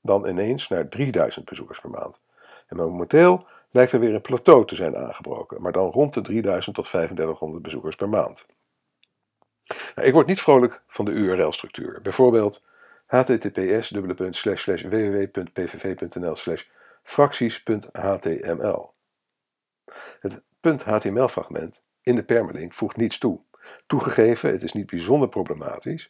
dan 0.02 0.28
ineens 0.28 0.68
naar 0.68 0.90
3000 0.90 1.46
bezoekers 1.46 1.80
per 1.80 1.90
maand. 1.90 2.20
En 2.68 2.78
momenteel 2.78 3.48
lijkt 3.78 3.92
er 3.92 4.00
weer 4.00 4.14
een 4.14 4.22
plateau 4.22 4.66
te 4.66 4.76
zijn 4.76 4.96
aangebroken, 4.96 5.62
maar 5.62 5.72
dan 5.72 5.92
rond 5.92 6.14
de 6.14 6.22
3000 6.22 6.76
tot 6.76 6.86
3500 6.86 7.64
bezoekers 7.64 7.96
per 7.96 8.10
maand. 8.10 8.46
Nou, 9.96 10.08
ik 10.08 10.14
word 10.14 10.28
niet 10.28 10.42
vrolijk 10.42 10.84
van 10.88 11.06
de 11.06 11.12
URL-structuur. 11.12 12.02
Bijvoorbeeld 12.02 12.66
https 13.06 13.90
www.pvv.nl 14.90 16.36
fracties.html. 17.04 18.92
Het 20.20 20.42
.html-fragment 20.84 21.84
in 22.02 22.16
de 22.16 22.24
permalink 22.24 22.74
voegt 22.74 22.98
niets 22.98 23.18
toe. 23.18 23.40
Toegegeven, 23.88 24.52
het 24.52 24.64
is 24.64 24.74
niet 24.74 24.90
bijzonder 24.90 25.30
problematisch, 25.30 26.10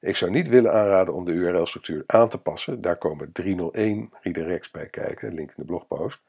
Ik 0.00 0.16
zou 0.16 0.30
niet 0.30 0.48
willen 0.48 0.72
aanraden 0.72 1.14
om 1.14 1.24
de 1.24 1.32
URL-structuur 1.32 2.04
aan 2.06 2.28
te 2.28 2.38
passen. 2.38 2.80
Daar 2.80 2.98
komen 2.98 3.32
301 3.32 4.12
redirects 4.20 4.70
bij 4.70 4.86
kijken, 4.86 5.34
link 5.34 5.48
in 5.48 5.54
de 5.56 5.64
blogpost. 5.64 6.20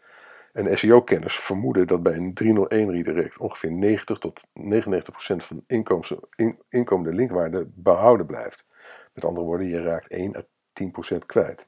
En 0.55 0.77
SEO-kenners 0.77 1.39
vermoeden 1.39 1.87
dat 1.87 2.03
bij 2.03 2.13
een 2.13 2.33
301 2.33 2.91
redirect 2.91 3.37
ongeveer 3.37 3.71
90 3.71 4.17
tot 4.17 4.47
99 4.53 5.13
procent 5.13 5.43
van 5.43 5.63
in, 6.35 6.59
inkomende 6.69 7.15
linkwaarde 7.15 7.67
behouden 7.73 8.25
blijft. 8.25 8.65
Met 9.13 9.25
andere 9.25 9.45
woorden, 9.45 9.67
je 9.67 9.81
raakt 9.81 10.07
1 10.07 10.35
à 10.35 10.41
10 10.73 10.91
procent 10.91 11.25
kwijt. 11.25 11.65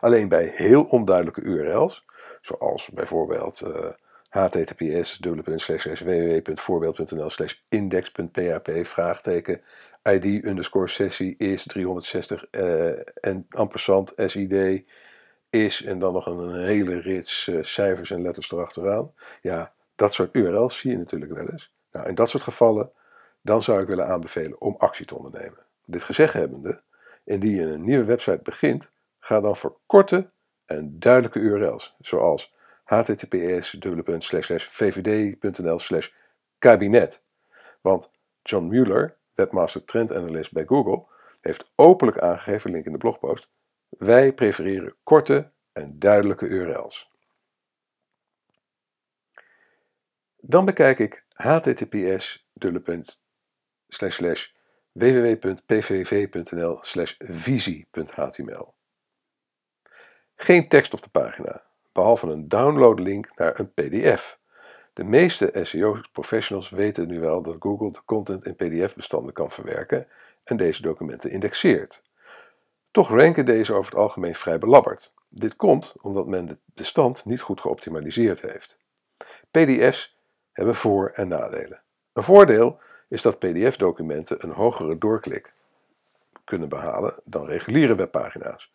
Alleen 0.00 0.28
bij 0.28 0.52
heel 0.54 0.84
onduidelijke 0.84 1.40
URL's, 1.40 2.04
zoals 2.40 2.88
bijvoorbeeld 2.88 3.62
uh, 3.66 3.86
https 4.28 5.18
www.voorbeeld.nl 5.18 7.30
index.php 7.68 8.86
vraagteken 8.86 9.60
id 10.02 10.24
underscore 10.24 10.88
sessie 10.88 11.34
is 11.38 11.66
360 11.66 12.46
uh, 12.50 12.92
sid 14.16 14.84
is 15.54 15.82
en 15.82 15.98
dan 15.98 16.12
nog 16.12 16.26
een 16.26 16.64
hele 16.64 17.00
rits 17.00 17.46
uh, 17.46 17.62
cijfers 17.62 18.10
en 18.10 18.22
letters 18.22 18.52
erachteraan. 18.52 19.12
Ja, 19.40 19.72
dat 19.94 20.12
soort 20.12 20.34
URL's 20.34 20.78
zie 20.78 20.90
je 20.90 20.96
natuurlijk 20.96 21.32
wel 21.32 21.48
eens. 21.48 21.72
Nou, 21.92 22.08
in 22.08 22.14
dat 22.14 22.28
soort 22.28 22.42
gevallen, 22.42 22.90
dan 23.40 23.62
zou 23.62 23.80
ik 23.80 23.86
willen 23.86 24.06
aanbevelen 24.06 24.60
om 24.60 24.74
actie 24.78 25.06
te 25.06 25.16
ondernemen. 25.16 25.58
Dit 25.84 26.02
gezegd 26.02 26.32
hebbende, 26.32 26.80
indien 27.24 27.54
je 27.54 27.62
een 27.62 27.84
nieuwe 27.84 28.04
website 28.04 28.40
begint, 28.42 28.90
ga 29.18 29.40
dan 29.40 29.56
voor 29.56 29.76
korte 29.86 30.30
en 30.66 30.98
duidelijke 30.98 31.38
URL's, 31.38 31.94
zoals 32.00 32.54
https 32.84 33.76
vvd.nl 34.70 35.80
kabinet. 36.58 37.22
Want 37.80 38.10
John 38.42 38.66
Mueller, 38.66 39.16
webmaster 39.34 39.84
trend 39.84 40.12
analyst 40.12 40.52
bij 40.52 40.64
Google, 40.66 41.04
heeft 41.40 41.70
openlijk 41.74 42.18
aangegeven, 42.18 42.70
link 42.70 42.84
in 42.84 42.92
de 42.92 42.98
blogpost, 42.98 43.48
wij 43.98 44.32
prefereren 44.32 44.96
korte 45.02 45.50
en 45.72 45.98
duidelijke 45.98 46.46
URL's. 46.46 47.12
Dan 50.36 50.64
bekijk 50.64 50.98
ik 50.98 51.24
https 51.28 52.48
www.pvv.nl 54.92 56.78
visie.html. 57.18 58.74
Geen 60.34 60.68
tekst 60.68 60.94
op 60.94 61.02
de 61.02 61.08
pagina, 61.08 61.62
behalve 61.92 62.26
een 62.26 62.48
downloadlink 62.48 63.36
naar 63.36 63.60
een 63.60 63.72
PDF. 63.72 64.38
De 64.92 65.04
meeste 65.04 65.60
SEO-professionals 65.62 66.70
weten 66.70 67.08
nu 67.08 67.20
wel 67.20 67.42
dat 67.42 67.56
Google 67.58 67.92
de 67.92 68.04
content 68.04 68.44
in 68.46 68.56
PDF-bestanden 68.56 69.32
kan 69.32 69.50
verwerken 69.50 70.08
en 70.44 70.56
deze 70.56 70.82
documenten 70.82 71.30
indexeert. 71.30 72.02
Toch 72.94 73.08
ranken 73.08 73.44
deze 73.44 73.72
over 73.72 73.90
het 73.90 74.00
algemeen 74.00 74.34
vrij 74.34 74.58
belabberd. 74.58 75.14
Dit 75.28 75.56
komt 75.56 75.94
omdat 76.00 76.26
men 76.26 76.46
de 76.46 76.58
bestand 76.64 77.24
niet 77.24 77.40
goed 77.40 77.60
geoptimaliseerd 77.60 78.40
heeft. 78.40 78.78
PDF's 79.50 80.18
hebben 80.52 80.74
voor- 80.74 81.10
en 81.14 81.28
nadelen. 81.28 81.82
Een 82.12 82.22
voordeel 82.22 82.80
is 83.08 83.22
dat 83.22 83.38
PDF-documenten 83.38 84.44
een 84.44 84.50
hogere 84.50 84.98
doorklik 84.98 85.52
kunnen 86.44 86.68
behalen 86.68 87.14
dan 87.24 87.46
reguliere 87.46 87.94
webpagina's. 87.94 88.72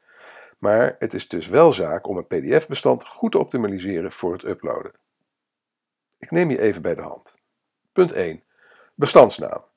Maar 0.57 0.95
het 0.99 1.13
is 1.13 1.27
dus 1.27 1.47
wel 1.47 1.73
zaak 1.73 2.07
om 2.07 2.17
een 2.17 2.27
PDF-bestand 2.27 3.07
goed 3.07 3.31
te 3.31 3.39
optimaliseren 3.39 4.11
voor 4.11 4.33
het 4.33 4.43
uploaden. 4.43 4.91
Ik 6.17 6.31
neem 6.31 6.49
je 6.49 6.61
even 6.61 6.81
bij 6.81 6.95
de 6.95 7.01
hand. 7.01 7.35
Punt 7.91 8.11
1. 8.11 8.43
Bestandsnaam. 8.95 9.68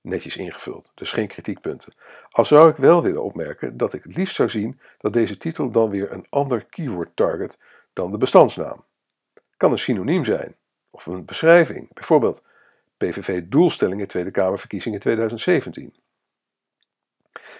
Netjes 0.00 0.36
ingevuld, 0.36 0.90
dus 0.94 1.12
geen 1.12 1.26
kritiekpunten. 1.26 1.94
Al 2.30 2.44
zou 2.44 2.70
ik 2.70 2.76
wel 2.76 3.02
willen 3.02 3.22
opmerken 3.22 3.76
dat 3.76 3.92
ik 3.92 4.02
het 4.02 4.16
liefst 4.16 4.34
zou 4.34 4.48
zien 4.48 4.80
dat 4.98 5.12
deze 5.12 5.36
titel 5.36 5.70
dan 5.70 5.90
weer 5.90 6.12
een 6.12 6.26
ander 6.30 6.64
keyword 6.64 7.16
target 7.16 7.58
dan 7.92 8.10
de 8.12 8.18
bestandsnaam. 8.18 8.84
Kan 9.56 9.72
een 9.72 9.78
synoniem 9.78 10.24
zijn, 10.24 10.56
of 10.90 11.06
een 11.06 11.24
beschrijving, 11.24 11.92
bijvoorbeeld 11.92 12.42
PVV 12.96 13.42
doelstellingen 13.46 14.08
Tweede 14.08 14.30
Kamerverkiezingen 14.30 15.00
2017. 15.00 15.94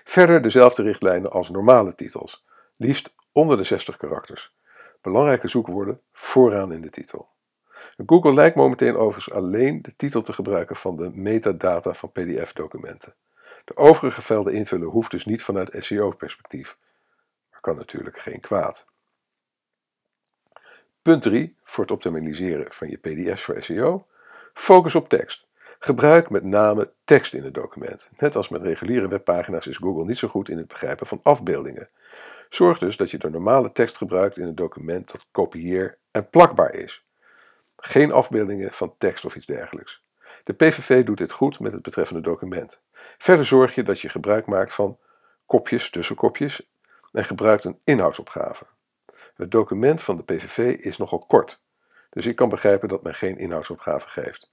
Verder 0.04 0.42
dezelfde 0.42 0.82
richtlijnen 0.82 1.30
als 1.30 1.50
normale 1.50 1.94
titels, 1.94 2.44
liefst 2.84 3.14
onder 3.32 3.56
de 3.56 3.64
60 3.64 3.96
karakters. 3.96 4.54
Belangrijke 5.00 5.48
zoekwoorden 5.48 6.00
vooraan 6.12 6.72
in 6.72 6.80
de 6.80 6.90
titel. 6.90 7.28
Google 8.06 8.34
lijkt 8.34 8.56
momenteel 8.56 8.96
overigens 8.96 9.34
alleen 9.34 9.82
de 9.82 9.96
titel 9.96 10.22
te 10.22 10.32
gebruiken 10.32 10.76
van 10.76 10.96
de 10.96 11.10
metadata 11.14 11.94
van 11.94 12.12
PDF-documenten. 12.12 13.14
De 13.64 13.76
overige 13.76 14.22
velden 14.22 14.52
invullen 14.52 14.88
hoeft 14.88 15.10
dus 15.10 15.24
niet 15.24 15.42
vanuit 15.42 15.76
SEO-perspectief, 15.78 16.76
maar 17.50 17.60
kan 17.60 17.76
natuurlijk 17.76 18.18
geen 18.18 18.40
kwaad. 18.40 18.86
Punt 21.02 21.22
3 21.22 21.56
voor 21.62 21.84
het 21.84 21.92
optimaliseren 21.92 22.72
van 22.72 22.88
je 22.88 22.96
PDF's 22.96 23.42
voor 23.42 23.62
SEO. 23.62 24.06
Focus 24.54 24.94
op 24.94 25.08
tekst. 25.08 25.46
Gebruik 25.78 26.30
met 26.30 26.44
name 26.44 26.92
tekst 27.04 27.34
in 27.34 27.44
het 27.44 27.54
document. 27.54 28.08
Net 28.18 28.36
als 28.36 28.48
met 28.48 28.62
reguliere 28.62 29.08
webpagina's 29.08 29.66
is 29.66 29.76
Google 29.76 30.04
niet 30.04 30.18
zo 30.18 30.28
goed 30.28 30.48
in 30.48 30.58
het 30.58 30.68
begrijpen 30.68 31.06
van 31.06 31.20
afbeeldingen. 31.22 31.88
Zorg 32.48 32.78
dus 32.78 32.96
dat 32.96 33.10
je 33.10 33.18
de 33.18 33.30
normale 33.30 33.72
tekst 33.72 33.96
gebruikt 33.96 34.36
in 34.36 34.46
het 34.46 34.56
document 34.56 35.12
dat 35.12 35.26
kopieer 35.30 35.98
en 36.10 36.30
plakbaar 36.30 36.74
is. 36.74 37.04
Geen 37.76 38.12
afbeeldingen 38.12 38.72
van 38.72 38.94
tekst 38.98 39.24
of 39.24 39.36
iets 39.36 39.46
dergelijks. 39.46 40.02
De 40.44 40.52
PVV 40.52 41.04
doet 41.04 41.18
dit 41.18 41.32
goed 41.32 41.60
met 41.60 41.72
het 41.72 41.82
betreffende 41.82 42.22
document. 42.22 42.80
Verder 43.18 43.44
zorg 43.46 43.74
je 43.74 43.82
dat 43.82 44.00
je 44.00 44.08
gebruik 44.08 44.46
maakt 44.46 44.74
van 44.74 44.98
kopjes, 45.46 45.90
tussenkopjes 45.90 46.70
en 47.12 47.24
gebruikt 47.24 47.64
een 47.64 47.80
inhoudsopgave. 47.84 48.66
Het 49.34 49.50
document 49.50 50.02
van 50.02 50.16
de 50.16 50.22
PVV 50.22 50.78
is 50.78 50.96
nogal 50.96 51.18
kort, 51.18 51.60
dus 52.10 52.26
ik 52.26 52.36
kan 52.36 52.48
begrijpen 52.48 52.88
dat 52.88 53.02
men 53.02 53.14
geen 53.14 53.38
inhoudsopgave 53.38 54.08
geeft. 54.08 54.50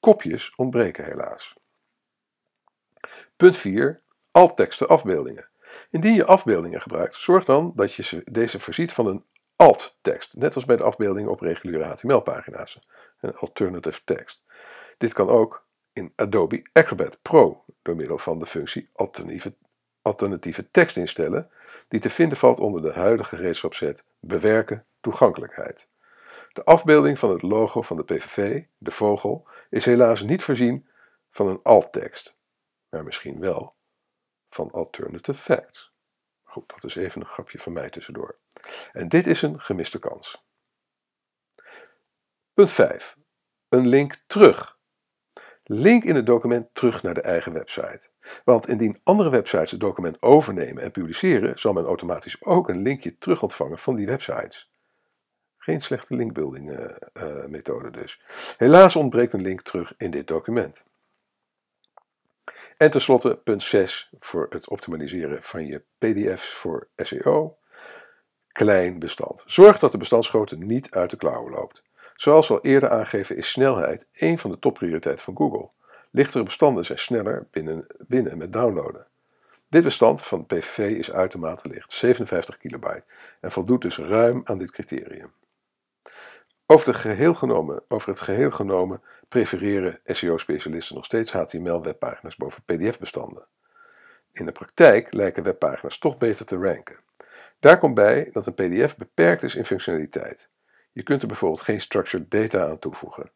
Kopjes 0.00 0.54
ontbreken 0.56 1.04
helaas. 1.04 1.54
Punt 3.36 3.56
4. 3.56 4.00
Altteksten 4.30 4.88
afbeeldingen. 4.88 5.48
Indien 5.90 6.14
je 6.14 6.24
afbeeldingen 6.24 6.80
gebruikt, 6.80 7.14
zorg 7.14 7.44
dan 7.44 7.72
dat 7.74 7.94
je 7.94 8.22
deze 8.24 8.60
voorziet 8.60 8.92
van 8.92 9.06
een 9.06 9.24
alt-tekst, 9.56 10.36
net 10.36 10.54
als 10.54 10.64
bij 10.64 10.76
de 10.76 10.82
afbeeldingen 10.82 11.30
op 11.30 11.40
reguliere 11.40 11.84
HTML-pagina's, 11.84 12.78
een 13.20 13.36
alternative 13.36 14.00
text. 14.04 14.42
Dit 14.98 15.12
kan 15.12 15.28
ook 15.28 15.66
in 15.92 16.12
Adobe 16.16 16.62
Acrobat 16.72 17.18
Pro 17.22 17.64
door 17.82 17.96
middel 17.96 18.18
van 18.18 18.38
de 18.38 18.46
functie 18.46 18.88
alternatieve, 18.92 19.54
alternatieve 20.02 20.70
tekst 20.70 20.96
instellen, 20.96 21.50
die 21.88 22.00
te 22.00 22.10
vinden 22.10 22.38
valt 22.38 22.60
onder 22.60 22.82
de 22.82 22.92
huidige 22.92 23.36
gereedschapset 23.36 24.04
Bewerken 24.20 24.86
toegankelijkheid. 25.00 25.88
De 26.52 26.64
afbeelding 26.64 27.18
van 27.18 27.30
het 27.30 27.42
logo 27.42 27.82
van 27.82 27.96
de 27.96 28.04
PVV, 28.04 28.62
de 28.78 28.90
vogel, 28.90 29.48
is 29.70 29.84
helaas 29.84 30.22
niet 30.22 30.44
voorzien 30.44 30.88
van 31.30 31.48
een 31.48 31.60
alt-tekst, 31.62 32.36
maar 32.88 33.04
misschien 33.04 33.40
wel 33.40 33.76
van 34.50 34.70
alternative 34.70 35.38
facts. 35.38 35.92
Goed, 36.42 36.68
dat 36.68 36.84
is 36.84 36.96
even 36.96 37.20
een 37.20 37.26
grapje 37.26 37.58
van 37.58 37.72
mij 37.72 37.90
tussendoor. 37.90 38.38
En 38.92 39.08
dit 39.08 39.26
is 39.26 39.42
een 39.42 39.60
gemiste 39.60 39.98
kans. 39.98 40.44
Punt 42.54 42.72
5. 42.72 43.16
Een 43.68 43.86
link 43.86 44.14
terug. 44.26 44.78
Link 45.64 46.04
in 46.04 46.14
het 46.14 46.26
document 46.26 46.74
terug 46.74 47.02
naar 47.02 47.14
de 47.14 47.20
eigen 47.20 47.52
website. 47.52 48.00
Want 48.44 48.68
indien 48.68 49.00
andere 49.02 49.30
websites 49.30 49.70
het 49.70 49.80
document 49.80 50.22
overnemen 50.22 50.82
en 50.82 50.90
publiceren, 50.90 51.58
zal 51.58 51.72
men 51.72 51.84
automatisch 51.84 52.44
ook 52.44 52.68
een 52.68 52.82
linkje 52.82 53.18
terug 53.18 53.42
ontvangen 53.42 53.78
van 53.78 53.96
die 53.96 54.06
websites. 54.06 54.70
Geen 55.58 55.80
slechte 55.80 56.14
linkbuilding 56.14 56.70
uh, 56.70 56.86
uh, 57.14 57.44
methode 57.46 57.90
dus. 57.90 58.20
Helaas 58.56 58.96
ontbreekt 58.96 59.32
een 59.32 59.42
link 59.42 59.62
terug 59.62 59.94
in 59.96 60.10
dit 60.10 60.26
document. 60.26 60.84
En 62.78 62.90
tenslotte 62.90 63.36
punt 63.44 63.62
6 63.62 64.10
voor 64.20 64.46
het 64.50 64.68
optimaliseren 64.68 65.42
van 65.42 65.66
je 65.66 65.82
PDF's 65.98 66.48
voor 66.48 66.88
SEO. 66.96 67.56
klein 68.52 68.98
bestand. 68.98 69.42
Zorg 69.46 69.78
dat 69.78 69.92
de 69.92 69.98
bestandsgrootte 69.98 70.56
niet 70.56 70.90
uit 70.90 71.10
de 71.10 71.16
klauwen 71.16 71.52
loopt. 71.52 71.82
Zoals 72.14 72.50
al 72.50 72.60
eerder 72.60 72.90
aangegeven 72.90 73.36
is 73.36 73.50
snelheid 73.50 74.06
een 74.12 74.38
van 74.38 74.50
de 74.50 74.58
topprioriteiten 74.58 75.24
van 75.24 75.36
Google. 75.36 75.70
Lichtere 76.10 76.44
bestanden 76.44 76.84
zijn 76.84 76.98
sneller 76.98 77.46
binnen, 77.50 77.86
binnen 77.98 78.38
met 78.38 78.52
downloaden. 78.52 79.06
Dit 79.68 79.82
bestand 79.82 80.22
van 80.22 80.46
PVV 80.46 80.78
is 80.78 81.12
uitermate 81.12 81.68
licht, 81.68 81.92
57 81.92 82.58
kilobyte, 82.58 83.04
en 83.40 83.52
voldoet 83.52 83.82
dus 83.82 83.98
ruim 83.98 84.40
aan 84.44 84.58
dit 84.58 84.70
criterium. 84.70 85.32
Over, 86.66 86.94
geheel 86.94 87.34
genomen, 87.34 87.82
over 87.88 88.08
het 88.08 88.20
geheel 88.20 88.50
genomen 88.50 89.02
prefereren 89.28 90.00
SEO-specialisten 90.04 90.94
nog 90.94 91.04
steeds 91.04 91.32
HTML-webpagina's 91.32 92.36
boven 92.36 92.62
PDF-bestanden. 92.62 93.46
In 94.32 94.46
de 94.46 94.52
praktijk 94.52 95.12
lijken 95.12 95.42
webpagina's 95.42 95.98
toch 95.98 96.18
beter 96.18 96.46
te 96.46 96.56
ranken. 96.56 96.96
Daar 97.58 97.78
komt 97.78 97.94
bij 97.94 98.30
dat 98.32 98.46
een 98.46 98.54
PDF 98.54 98.96
beperkt 98.96 99.42
is 99.42 99.54
in 99.54 99.64
functionaliteit. 99.64 100.48
Je 100.92 101.02
kunt 101.02 101.22
er 101.22 101.28
bijvoorbeeld 101.28 101.60
geen 101.60 101.80
structured 101.80 102.30
data 102.30 102.68
aan 102.68 102.78
toevoegen. 102.78 103.30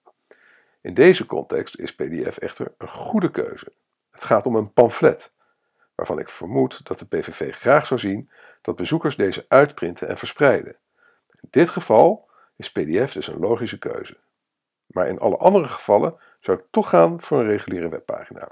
In 0.80 0.94
deze 0.94 1.26
context 1.26 1.78
is 1.78 1.94
PDF 1.94 2.38
echter 2.38 2.74
een 2.78 2.88
goede 2.88 3.30
keuze. 3.30 3.72
Het 4.10 4.24
gaat 4.24 4.46
om 4.46 4.56
een 4.56 4.72
pamflet, 4.72 5.32
waarvan 5.94 6.18
ik 6.18 6.28
vermoed 6.28 6.86
dat 6.86 6.98
de 6.98 7.06
PVV 7.06 7.54
graag 7.54 7.86
zou 7.86 8.00
zien 8.00 8.30
dat 8.62 8.76
bezoekers 8.76 9.16
deze 9.16 9.44
uitprinten 9.48 10.08
en 10.08 10.18
verspreiden. 10.18 10.76
In 11.30 11.48
dit 11.50 11.68
geval 11.68 12.30
is 12.56 12.72
PDF 12.72 13.12
dus 13.12 13.26
een 13.26 13.38
logische 13.38 13.78
keuze. 13.78 14.16
Maar 14.92 15.08
in 15.08 15.18
alle 15.18 15.36
andere 15.36 15.68
gevallen 15.68 16.18
zou 16.40 16.58
ik 16.58 16.64
toch 16.70 16.88
gaan 16.88 17.20
voor 17.20 17.40
een 17.40 17.46
reguliere 17.46 17.88
webpagina. 17.88 18.48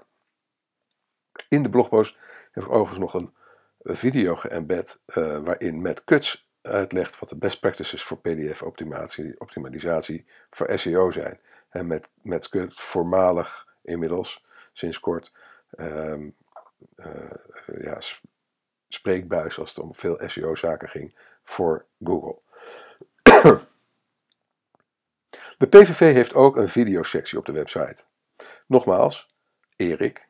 In 1.48 1.62
de 1.62 1.70
blogpost 1.70 2.18
heb 2.50 2.64
ik 2.64 2.70
overigens 2.70 2.98
nog 2.98 3.14
een 3.14 3.34
video 3.82 4.36
geëmbed 4.36 5.00
uh, 5.06 5.38
waarin 5.38 5.82
Matt 5.82 6.04
Kuts 6.04 6.48
uitlegt 6.62 7.18
wat 7.18 7.28
de 7.28 7.36
best 7.36 7.60
practices 7.60 8.02
voor 8.02 8.18
PDF-optimalisatie 8.18 10.26
voor 10.50 10.78
SEO 10.78 11.10
zijn. 11.10 11.40
En 11.68 11.86
met, 11.86 12.08
met 12.22 12.48
Kuts 12.48 12.80
voormalig 12.80 13.68
inmiddels, 13.82 14.44
sinds 14.72 15.00
kort, 15.00 15.32
um, 15.78 16.36
ja, 17.80 17.98
spreekbuis 18.88 19.58
als 19.58 19.68
het 19.68 19.78
om 19.78 19.94
veel 19.94 20.20
SEO-zaken 20.26 20.88
ging 20.88 21.18
voor 21.42 21.86
Google. 22.04 22.38
De 25.60 25.68
PVV 25.68 26.12
heeft 26.12 26.34
ook 26.34 26.56
een 26.56 26.68
videosectie 26.68 27.38
op 27.38 27.44
de 27.44 27.52
website. 27.52 28.04
Nogmaals, 28.66 29.26
Erik, 29.76 30.28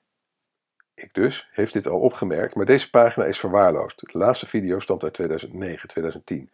ik 0.94 1.14
dus, 1.14 1.48
heeft 1.52 1.72
dit 1.72 1.88
al 1.88 2.00
opgemerkt, 2.00 2.54
maar 2.54 2.64
deze 2.64 2.90
pagina 2.90 3.24
is 3.24 3.38
verwaarloosd. 3.38 4.00
De 4.12 4.18
laatste 4.18 4.46
video 4.46 4.78
stamt 4.78 5.02
uit 5.02 5.14
2009, 5.14 5.88
2010. 5.88 6.50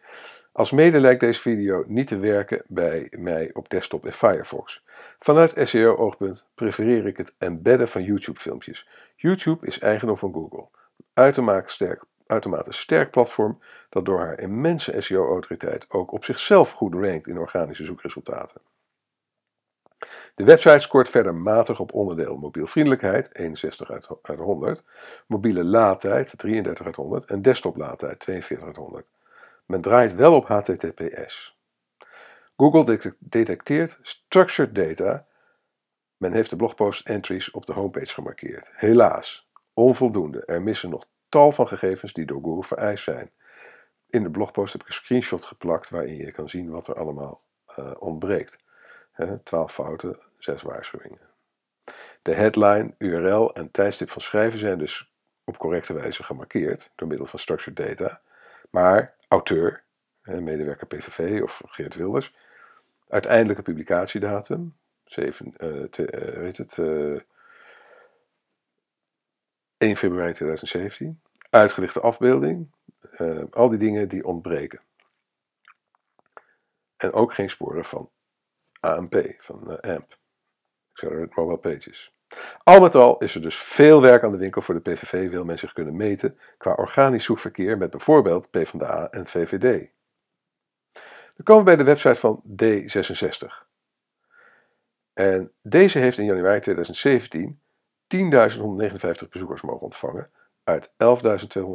Als 0.51 0.71
mede 0.71 0.99
lijkt 0.99 1.19
deze 1.19 1.41
video 1.41 1.83
niet 1.87 2.07
te 2.07 2.17
werken 2.17 2.63
bij 2.67 3.07
mij 3.11 3.49
op 3.53 3.69
desktop 3.69 4.05
en 4.05 4.13
Firefox. 4.13 4.83
Vanuit 5.19 5.53
SEO-oogpunt 5.67 6.47
prefereer 6.55 7.05
ik 7.05 7.17
het 7.17 7.33
embedden 7.37 7.87
van 7.87 8.03
YouTube-filmpjes. 8.03 8.87
YouTube 9.15 9.67
is 9.67 9.79
eigendom 9.79 10.17
van 10.17 10.33
Google. 10.33 10.67
Uitermate 11.13 11.71
sterk, 11.71 12.03
uitermate 12.27 12.73
sterk 12.73 13.11
platform 13.11 13.59
dat 13.89 14.05
door 14.05 14.19
haar 14.19 14.39
immense 14.39 15.01
SEO-autoriteit 15.01 15.85
ook 15.89 16.11
op 16.11 16.23
zichzelf 16.23 16.71
goed 16.71 16.93
rankt 16.93 17.27
in 17.27 17.37
organische 17.37 17.85
zoekresultaten. 17.85 18.61
De 20.35 20.43
website 20.43 20.79
scoort 20.79 21.09
verder 21.09 21.35
matig 21.35 21.79
op 21.79 21.93
onderdeel 21.93 22.37
mobielvriendelijkheid 22.37 23.35
61 23.35 23.91
uit 24.21 24.39
100, 24.39 24.83
mobiele 25.27 25.63
laadtijd 25.63 26.37
33 26.37 26.85
uit 26.85 26.95
100 26.95 27.25
en 27.25 27.41
desktop 27.41 27.77
laadtijd 27.77 28.19
42 28.19 28.67
uit 28.67 28.75
100. 28.75 29.05
Men 29.65 29.81
draait 29.81 30.15
wel 30.15 30.35
op 30.35 30.47
HTTPS. 30.47 31.57
Google 32.57 33.15
detecteert 33.19 33.99
structured 34.01 34.75
data. 34.75 35.25
Men 36.17 36.33
heeft 36.33 36.49
de 36.49 36.55
blogpost 36.55 37.07
entries 37.07 37.51
op 37.51 37.65
de 37.65 37.73
homepage 37.73 38.13
gemarkeerd. 38.13 38.69
Helaas, 38.73 39.49
onvoldoende. 39.73 40.45
Er 40.45 40.61
missen 40.61 40.89
nog 40.89 41.05
tal 41.29 41.51
van 41.51 41.67
gegevens 41.67 42.13
die 42.13 42.25
door 42.25 42.41
Google 42.41 42.63
vereist 42.63 43.03
zijn. 43.03 43.31
In 44.09 44.23
de 44.23 44.29
blogpost 44.29 44.73
heb 44.73 44.81
ik 44.81 44.87
een 44.87 44.93
screenshot 44.93 45.45
geplakt 45.45 45.89
waarin 45.89 46.17
je 46.17 46.31
kan 46.31 46.49
zien 46.49 46.69
wat 46.69 46.87
er 46.87 46.95
allemaal 46.95 47.41
uh, 47.79 47.91
ontbreekt. 47.99 48.57
12 49.43 49.73
fouten, 49.73 50.19
6 50.37 50.61
waarschuwingen. 50.61 51.19
De 52.21 52.33
headline, 52.33 52.93
URL 52.97 53.53
en 53.53 53.71
tijdstip 53.71 54.09
van 54.09 54.21
schrijven 54.21 54.59
zijn 54.59 54.77
dus 54.77 55.11
op 55.43 55.57
correcte 55.57 55.93
wijze 55.93 56.23
gemarkeerd 56.23 56.91
door 56.95 57.07
middel 57.07 57.25
van 57.25 57.39
structured 57.39 57.75
data. 57.75 58.21
Maar 58.69 59.15
auteur, 59.27 59.83
medewerker 60.21 60.87
PVV 60.87 61.41
of 61.41 61.61
Geert 61.65 61.95
Wilders, 61.95 62.33
uiteindelijke 63.07 63.61
publicatiedatum, 63.61 64.75
7, 65.05 65.53
uh, 65.57 65.83
te, 65.83 66.35
weet 66.39 66.57
het, 66.57 66.77
eh, 66.77 67.19
1 69.77 69.95
februari 69.95 70.33
2017, 70.33 71.21
uitgelichte 71.49 71.99
afbeelding, 71.99 72.71
uh, 73.17 73.43
al 73.51 73.69
die 73.69 73.79
dingen 73.79 74.07
die 74.07 74.25
ontbreken. 74.25 74.81
En 76.97 77.13
ook 77.13 77.33
geen 77.33 77.49
sporen 77.49 77.85
van 77.85 78.09
AMP, 78.79 79.33
van 79.39 79.63
uh, 79.67 79.95
AMP, 79.95 80.17
Accelerated 80.91 81.35
Mobile 81.35 81.57
Pages. 81.57 82.15
Al 82.63 82.81
met 82.81 82.95
al 82.95 83.17
is 83.17 83.35
er 83.35 83.41
dus 83.41 83.55
veel 83.55 84.01
werk 84.01 84.23
aan 84.23 84.31
de 84.31 84.37
winkel 84.37 84.61
voor 84.61 84.73
de 84.73 84.91
PVV 84.91 85.29
wil 85.29 85.45
men 85.45 85.59
zich 85.59 85.73
kunnen 85.73 85.95
meten 85.95 86.39
qua 86.57 86.73
organisch 86.73 87.23
zoekverkeer 87.23 87.77
met 87.77 87.89
bijvoorbeeld 87.89 88.49
PvdA 88.49 89.09
en 89.11 89.27
VVD. 89.27 89.89
Dan 91.35 91.45
komen 91.45 91.63
we 91.63 91.75
bij 91.75 91.75
de 91.75 91.83
website 91.83 92.19
van 92.19 92.43
D66. 92.63 93.65
En 95.13 95.51
deze 95.61 95.99
heeft 95.99 96.17
in 96.17 96.25
januari 96.25 96.59
2017 96.59 97.61
10.159 98.15 99.29
bezoekers 99.29 99.61
mogen 99.61 99.81
ontvangen 99.81 100.29
uit 100.63 100.89
11.200 100.89 100.93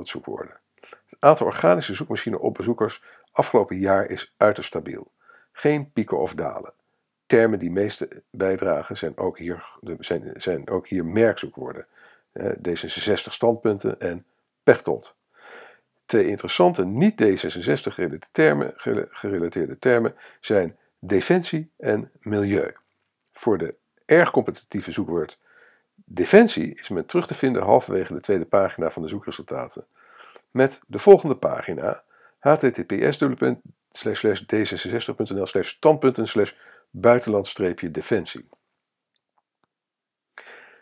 zoekwoorden. 0.03 0.61
Het 0.81 1.17
aantal 1.19 1.47
organische 1.47 1.95
zoekmachines 1.95 2.41
op 2.41 2.55
bezoekers 2.55 3.03
afgelopen 3.33 3.79
jaar 3.79 4.11
is 4.11 4.35
uiterst 4.37 4.69
stabiel. 4.69 5.11
Geen 5.53 5.93
pieken 5.93 6.19
of 6.19 6.35
dalen 6.35 6.73
termen 7.33 7.59
die 7.59 7.71
meeste 7.71 8.23
bijdragen 8.31 8.97
zijn 8.97 9.17
ook 9.17 9.39
hier, 9.39 9.65
zijn, 9.99 10.33
zijn 10.37 10.71
ook 10.71 10.89
hier 10.89 11.05
merkzoekwoorden. 11.05 11.87
D66 12.39 13.13
standpunten 13.13 14.01
en 14.01 14.25
Pechtold. 14.63 15.15
Twee 16.07 16.27
interessante 16.27 16.85
niet-D66 16.85 18.19
termen, 18.33 18.73
gerelateerde 19.11 19.79
termen 19.79 20.15
zijn 20.41 20.77
defensie 20.99 21.71
en 21.77 22.11
milieu. 22.21 22.73
Voor 23.33 23.59
de 23.59 23.75
erg 24.05 24.31
competitieve 24.31 24.93
zoekwoord 24.93 25.39
defensie 26.15 26.75
is 26.75 26.89
men 26.89 27.07
terug 27.07 27.27
te 27.27 27.35
vinden 27.35 27.63
halverwege 27.63 28.15
de 28.15 28.21
tweede 28.21 28.45
pagina 28.45 28.91
van 28.91 29.03
de 29.03 29.09
zoekresultaten. 29.09 29.87
Met 30.51 30.81
de 30.87 30.99
volgende 30.99 31.37
pagina 31.37 32.03
https 32.39 33.19
d66.nl 34.55 35.47
standpunten 35.63 36.27
buitenland-defensie. 36.91 38.49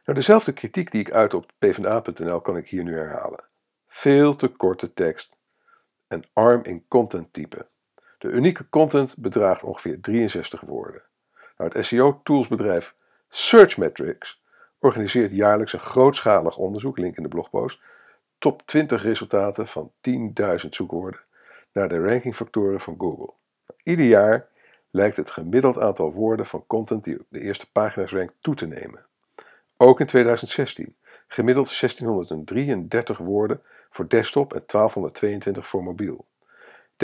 Nou, 0.05 0.19
dezelfde 0.19 0.53
kritiek 0.53 0.91
die 0.91 1.01
ik 1.01 1.13
uit 1.13 1.35
op 1.35 1.51
pvda.nl 1.59 2.41
kan 2.41 2.57
ik 2.57 2.69
hier 2.69 2.85
nu 2.85 2.97
herhalen. 2.97 3.45
Veel 3.87 4.37
te 4.37 4.49
korte 4.49 4.93
tekst 4.93 5.37
en 6.09 6.25
arm 6.33 6.65
in 6.65 6.85
content 6.89 7.33
type. 7.33 7.67
De 8.19 8.29
unieke 8.29 8.69
content 8.69 9.17
bedraagt 9.19 9.63
ongeveer 9.63 10.01
63 10.01 10.61
woorden. 10.61 11.03
Nou, 11.57 11.71
het 11.73 11.85
SEO-toolsbedrijf 11.85 12.95
Searchmetrics 13.29 14.40
organiseert 14.81 15.31
jaarlijks 15.31 15.73
een 15.73 15.81
grootschalig 15.81 16.57
onderzoek, 16.57 16.99
link 16.99 17.17
in 17.17 17.23
de 17.23 17.29
blogpost, 17.29 17.81
top 18.39 18.63
20 18.67 19.03
resultaten 19.03 19.67
van 19.67 19.93
10.000 20.01 20.69
zoekwoorden 20.71 21.21
naar 21.73 21.89
de 21.89 22.03
rankingfactoren 22.03 22.81
van 22.81 22.95
Google. 22.99 23.33
Nou, 23.67 23.81
ieder 23.83 24.07
jaar 24.07 24.49
lijkt 24.91 25.17
het 25.17 25.31
gemiddeld 25.31 25.79
aantal 25.79 26.13
woorden 26.13 26.47
van 26.47 26.67
content 26.67 27.05
die 27.05 27.21
op 27.21 27.27
de 27.29 27.41
eerste 27.41 27.71
pagina's 27.73 28.11
rankt 28.11 28.35
toe 28.41 28.55
te 28.55 28.67
nemen. 28.67 29.07
Ook 29.77 30.01
in 30.01 30.07
2016, 30.07 30.97
gemiddeld 31.27 31.81
1633 31.81 33.19
woorden 33.19 33.63
voor 33.91 34.09
desktop 34.09 34.53
en 34.53 34.63
1222 34.67 35.69
voor 35.69 35.83
mobiel. 35.83 36.27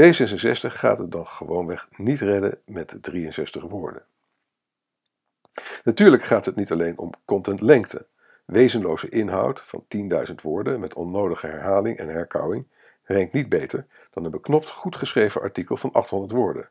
D66 0.01 0.73
gaat 0.73 0.99
het 0.99 1.11
dan 1.11 1.27
gewoonweg 1.27 1.89
niet 1.97 2.21
redden 2.21 2.59
met 2.65 2.99
63 3.01 3.63
woorden. 3.63 4.05
Natuurlijk 5.85 6.23
gaat 6.23 6.45
het 6.45 6.57
niet 6.57 6.73
alleen 6.73 6.99
om 6.99 7.11
contentlengte. 7.25 8.07
Wezenloze 8.45 9.09
inhoud 9.09 9.61
van 9.61 9.85
10.000 10.29 10.35
woorden 10.43 10.81
met 10.81 10.95
onnodige 10.95 11.47
herhaling 11.47 11.99
en 11.99 12.09
herkauwing 12.09 12.67
rankt 13.05 13.33
niet 13.33 13.49
beter 13.49 13.87
dan 14.11 14.25
een 14.25 14.31
beknopt 14.31 14.71
goed 14.71 14.97
geschreven 14.97 15.41
artikel 15.41 15.77
van 15.77 15.93
800 15.93 16.33
woorden. 16.33 16.69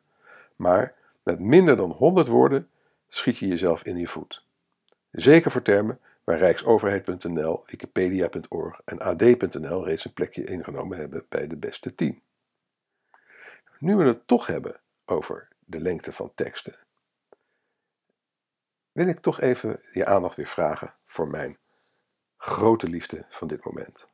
Maar 0.55 0.93
met 1.23 1.39
minder 1.39 1.75
dan 1.75 1.91
100 1.91 2.27
woorden 2.27 2.69
schiet 3.07 3.37
je 3.37 3.47
jezelf 3.47 3.83
in 3.83 3.97
je 3.97 4.07
voet. 4.07 4.45
Zeker 5.11 5.51
voor 5.51 5.61
termen 5.61 5.99
waar 6.23 6.37
Rijksoverheid.nl, 6.37 7.63
Wikipedia.org 7.65 8.81
en 8.85 8.99
AD.nl 8.99 9.85
reeds 9.85 10.05
een 10.05 10.13
plekje 10.13 10.43
ingenomen 10.43 10.97
hebben 10.97 11.25
bij 11.29 11.47
de 11.47 11.55
beste 11.55 11.95
10. 11.95 12.21
nu 13.79 13.95
we 13.95 14.03
het 14.03 14.27
toch 14.27 14.47
hebben 14.47 14.79
over 15.05 15.47
de 15.59 15.79
lengte 15.79 16.13
van 16.13 16.31
teksten, 16.35 16.75
wil 18.95 19.07
ik 19.07 19.19
toch 19.19 19.41
even 19.41 19.79
je 19.91 20.05
aandacht 20.05 20.35
weer 20.35 20.47
vragen 20.47 20.93
voor 21.05 21.27
mijn 21.27 21.57
grote 22.37 22.87
liefde 22.87 23.25
van 23.29 23.47
dit 23.47 23.63
moment 23.63 24.07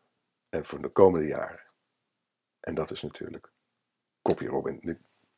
en 0.49 0.65
voor 0.65 0.81
de 0.81 0.89
komende 0.89 1.27
jaren. 1.27 1.63
En 2.59 2.75
dat 2.75 2.91
is 2.91 3.01
natuurlijk 3.01 3.51
Copy 4.21 4.45
Robin, 4.45 4.79
de 4.81 4.97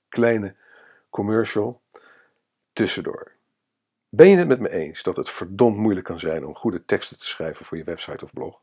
kleine 0.10 0.56
commercial 1.10 1.82
tussendoor. 2.74 3.32
Ben 4.10 4.28
je 4.28 4.38
het 4.38 4.48
met 4.48 4.60
me 4.60 4.70
eens 4.70 5.04
dat 5.04 5.18
het 5.18 5.30
verdomd 5.30 5.78
moeilijk 5.78 6.06
kan 6.06 6.20
zijn 6.20 6.46
om 6.46 6.56
goede 6.56 6.86
teksten 6.86 7.18
te 7.18 7.26
schrijven 7.26 7.66
voor 7.66 7.78
je 7.78 7.84
website 7.84 8.26
of 8.26 8.34
blog? 8.34 8.62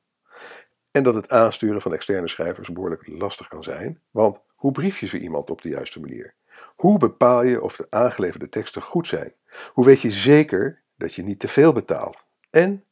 En 0.90 1.02
dat 1.02 1.14
het 1.14 1.28
aansturen 1.28 1.80
van 1.80 1.92
externe 1.92 2.28
schrijvers 2.28 2.68
behoorlijk 2.68 3.06
lastig 3.06 3.48
kan 3.48 3.62
zijn, 3.62 4.02
want 4.10 4.40
hoe 4.54 4.72
brief 4.72 5.00
je 5.00 5.06
zo 5.06 5.16
iemand 5.16 5.50
op 5.50 5.62
de 5.62 5.68
juiste 5.68 6.00
manier? 6.00 6.34
Hoe 6.80 6.98
bepaal 6.98 7.42
je 7.42 7.62
of 7.62 7.76
de 7.76 7.86
aangeleverde 7.90 8.48
teksten 8.48 8.82
goed 8.82 9.06
zijn? 9.06 9.32
Hoe 9.72 9.84
weet 9.84 10.00
je 10.00 10.10
zeker 10.10 10.82
dat 10.96 11.14
je 11.14 11.22
niet 11.22 11.40
te 11.40 11.48
veel 11.48 11.72
betaalt? 11.72 12.24
En 12.50 12.84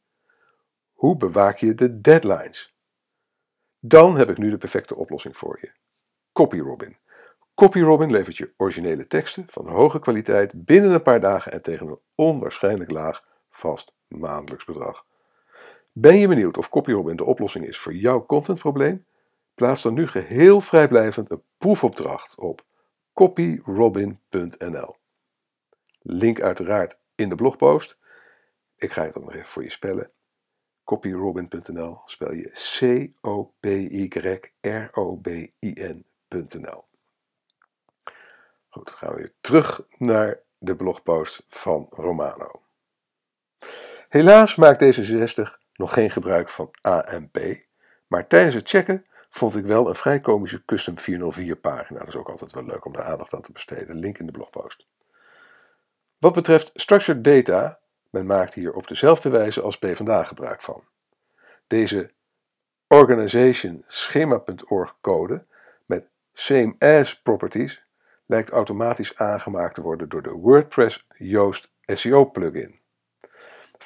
hoe 0.93 1.17
bewaak 1.17 1.57
je 1.57 1.75
de 1.75 2.01
deadlines? 2.01 2.73
Dan 3.79 4.17
heb 4.17 4.29
ik 4.29 4.37
nu 4.37 4.49
de 4.49 4.57
perfecte 4.57 4.95
oplossing 4.95 5.37
voor 5.37 5.57
je. 5.61 5.71
CopyRobin. 6.33 6.97
CopyRobin 7.55 8.11
levert 8.11 8.37
je 8.37 8.53
originele 8.57 9.07
teksten 9.07 9.45
van 9.47 9.67
hoge 9.67 9.99
kwaliteit 9.99 10.65
binnen 10.65 10.91
een 10.91 11.01
paar 11.01 11.21
dagen 11.21 11.51
en 11.51 11.61
tegen 11.61 11.87
een 11.87 11.99
onwaarschijnlijk 12.15 12.91
laag 12.91 13.27
vast 13.49 13.93
maandelijks 14.07 14.65
bedrag. 14.65 15.05
Ben 15.91 16.17
je 16.17 16.27
benieuwd 16.27 16.57
of 16.57 16.69
CopyRobin 16.69 17.15
de 17.15 17.25
oplossing 17.25 17.67
is 17.67 17.79
voor 17.79 17.93
jouw 17.93 18.25
contentprobleem? 18.25 19.05
Plaats 19.55 19.81
dan 19.81 19.93
nu 19.93 20.07
geheel 20.07 20.61
vrijblijvend 20.61 21.31
een 21.31 21.43
proefopdracht 21.57 22.35
op 22.35 22.67
copyrobin.nl. 23.19 24.95
Link 26.01 26.41
uiteraard 26.41 26.97
in 27.15 27.29
de 27.29 27.35
blogpost. 27.35 27.97
Ik 28.75 28.91
ga 28.91 29.03
het 29.03 29.15
nog 29.15 29.33
even 29.33 29.47
voor 29.47 29.63
je 29.63 29.69
spellen. 29.71 30.11
Copyrobin.nl 30.83 32.01
spel 32.05 32.33
je 32.33 32.49
C-O-P-Y-R-O-B-I-N.nl. 32.51 33.63
Goed, 38.69 38.85
dan 38.85 38.95
gaan 38.95 39.09
we 39.09 39.15
weer 39.15 39.33
terug 39.41 39.81
naar 39.97 40.39
de 40.57 40.75
blogpost 40.75 41.43
van 41.47 41.87
Romano. 41.89 42.61
Helaas 44.09 44.55
maakt 44.55 44.83
D66 44.83 45.41
nog 45.73 45.93
geen 45.93 46.11
gebruik 46.11 46.49
van 46.49 46.71
AMP, 46.81 47.37
maar 48.07 48.27
tijdens 48.27 48.55
het 48.55 48.69
checken 48.69 49.05
vond 49.29 49.55
ik 49.55 49.65
wel 49.65 49.87
een 49.87 49.95
vrij 49.95 50.19
komische 50.19 50.65
Custom 50.65 50.99
404 50.99 51.55
pagina. 51.55 51.99
Dat 51.99 52.07
is 52.07 52.15
ook 52.15 52.29
altijd 52.29 52.51
wel 52.51 52.63
leuk 52.63 52.85
om 52.85 52.93
daar 52.93 53.03
aandacht 53.03 53.33
aan 53.33 53.41
te 53.41 53.51
besteden. 53.51 53.99
Link 53.99 54.17
in 54.17 54.25
de 54.25 54.31
blogpost. 54.31 54.87
Wat 56.17 56.33
betreft 56.33 56.71
structured 56.73 57.23
data, 57.23 57.79
men 58.09 58.25
maakt 58.25 58.53
hier 58.53 58.73
op 58.73 58.87
dezelfde 58.87 59.29
wijze 59.29 59.61
als 59.61 59.77
PvdA 59.77 60.23
gebruik 60.23 60.61
van. 60.61 60.83
Deze 61.67 62.11
organization 62.87 63.83
schema.org 63.87 64.97
code 65.01 65.45
met 65.85 66.07
same 66.33 66.75
as 66.79 67.21
properties 67.21 67.83
lijkt 68.25 68.49
automatisch 68.49 69.17
aangemaakt 69.17 69.75
te 69.75 69.81
worden 69.81 70.09
door 70.09 70.21
de 70.21 70.31
WordPress 70.31 71.05
Yoast 71.17 71.71
SEO 71.85 72.31
plugin. 72.31 72.78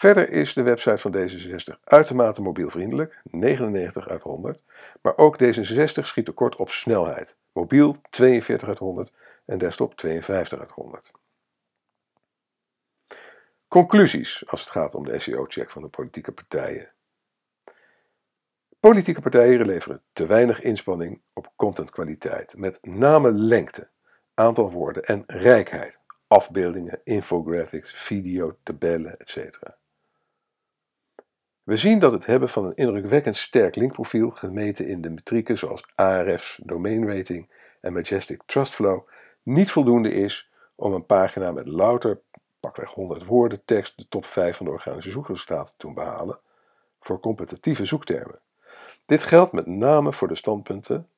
Verder 0.03 0.29
is 0.29 0.53
de 0.53 0.61
website 0.61 0.97
van 0.97 1.15
D66 1.15 1.79
uitermate 1.83 2.41
mobielvriendelijk, 2.41 3.21
99 3.23 4.07
uit 4.07 4.21
100, 4.21 4.59
maar 5.01 5.17
ook 5.17 5.43
D66 5.43 6.01
schiet 6.01 6.25
tekort 6.25 6.55
op 6.55 6.69
snelheid, 6.69 7.35
mobiel 7.51 7.97
42 8.09 8.67
uit 8.67 8.77
100 8.77 9.11
en 9.45 9.57
desktop 9.57 9.95
52 9.95 10.59
uit 10.59 10.71
100. 10.71 11.11
Conclusies 13.67 14.43
als 14.47 14.61
het 14.61 14.69
gaat 14.69 14.95
om 14.95 15.05
de 15.05 15.19
SEO-check 15.19 15.71
van 15.71 15.81
de 15.81 15.87
politieke 15.87 16.31
partijen. 16.31 16.91
Politieke 18.79 19.21
partijen 19.21 19.65
leveren 19.65 20.01
te 20.13 20.25
weinig 20.25 20.61
inspanning 20.61 21.21
op 21.33 21.51
contentkwaliteit, 21.55 22.57
met 22.57 22.79
name 22.81 23.31
lengte, 23.31 23.89
aantal 24.33 24.71
woorden 24.71 25.03
en 25.03 25.23
rijkheid, 25.27 25.97
afbeeldingen, 26.27 27.01
infographics, 27.03 27.93
video, 27.93 28.57
tabellen, 28.63 29.19
etc. 29.19 29.59
We 31.63 31.78
zien 31.78 31.99
dat 31.99 32.12
het 32.12 32.26
hebben 32.26 32.49
van 32.49 32.65
een 32.65 32.76
indrukwekkend 32.76 33.38
sterk 33.38 33.76
linkprofiel, 33.76 34.30
gemeten 34.30 34.88
in 34.88 35.02
de 35.02 35.10
metrieken 35.10 35.58
zoals 35.58 35.86
Ahrefs, 35.95 36.60
domain 36.63 37.08
rating 37.08 37.49
en 37.82 37.93
Majestic 37.93 38.41
Trust 38.45 38.73
Flow, 38.73 39.08
niet 39.43 39.71
voldoende 39.71 40.13
is 40.13 40.49
om 40.76 40.93
een 40.93 41.06
pagina 41.06 41.52
met 41.52 41.67
louter, 41.67 42.19
pakweg 42.60 42.89
100 42.89 43.26
woorden 43.26 43.62
tekst 43.65 43.97
de 43.97 44.06
top 44.10 44.26
5 44.26 44.58
van 44.58 44.65
de 44.65 44.71
organische 44.71 45.12
zoekresultaten 45.12 45.73
te 45.78 45.93
behalen 45.93 46.39
voor 46.99 47.19
competitieve 47.19 47.86
zoektermen. 47.86 48.39
Dit 49.06 49.23
geldt 49.23 49.52
met 49.52 49.65
name 49.65 50.13
voor 50.13 50.28
de 50.28 50.36
standpunten, 50.36 51.10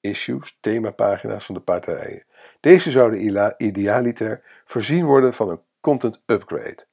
issues, 0.00 0.58
themapagina's 0.60 1.44
van 1.46 1.54
de 1.54 1.60
partijen. 1.60 2.24
Deze 2.60 2.90
zouden 2.90 3.54
idealiter 3.58 4.42
voorzien 4.64 5.04
worden 5.04 5.34
van 5.34 5.50
een 5.50 5.60
content 5.80 6.22
upgrade. 6.26 6.86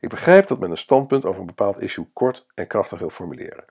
Ik 0.00 0.08
begrijp 0.08 0.46
dat 0.46 0.58
men 0.58 0.70
een 0.70 0.78
standpunt 0.78 1.24
over 1.24 1.40
een 1.40 1.46
bepaald 1.46 1.80
issue 1.80 2.08
kort 2.12 2.46
en 2.54 2.66
krachtig 2.66 2.98
wil 2.98 3.10
formuleren. 3.10 3.64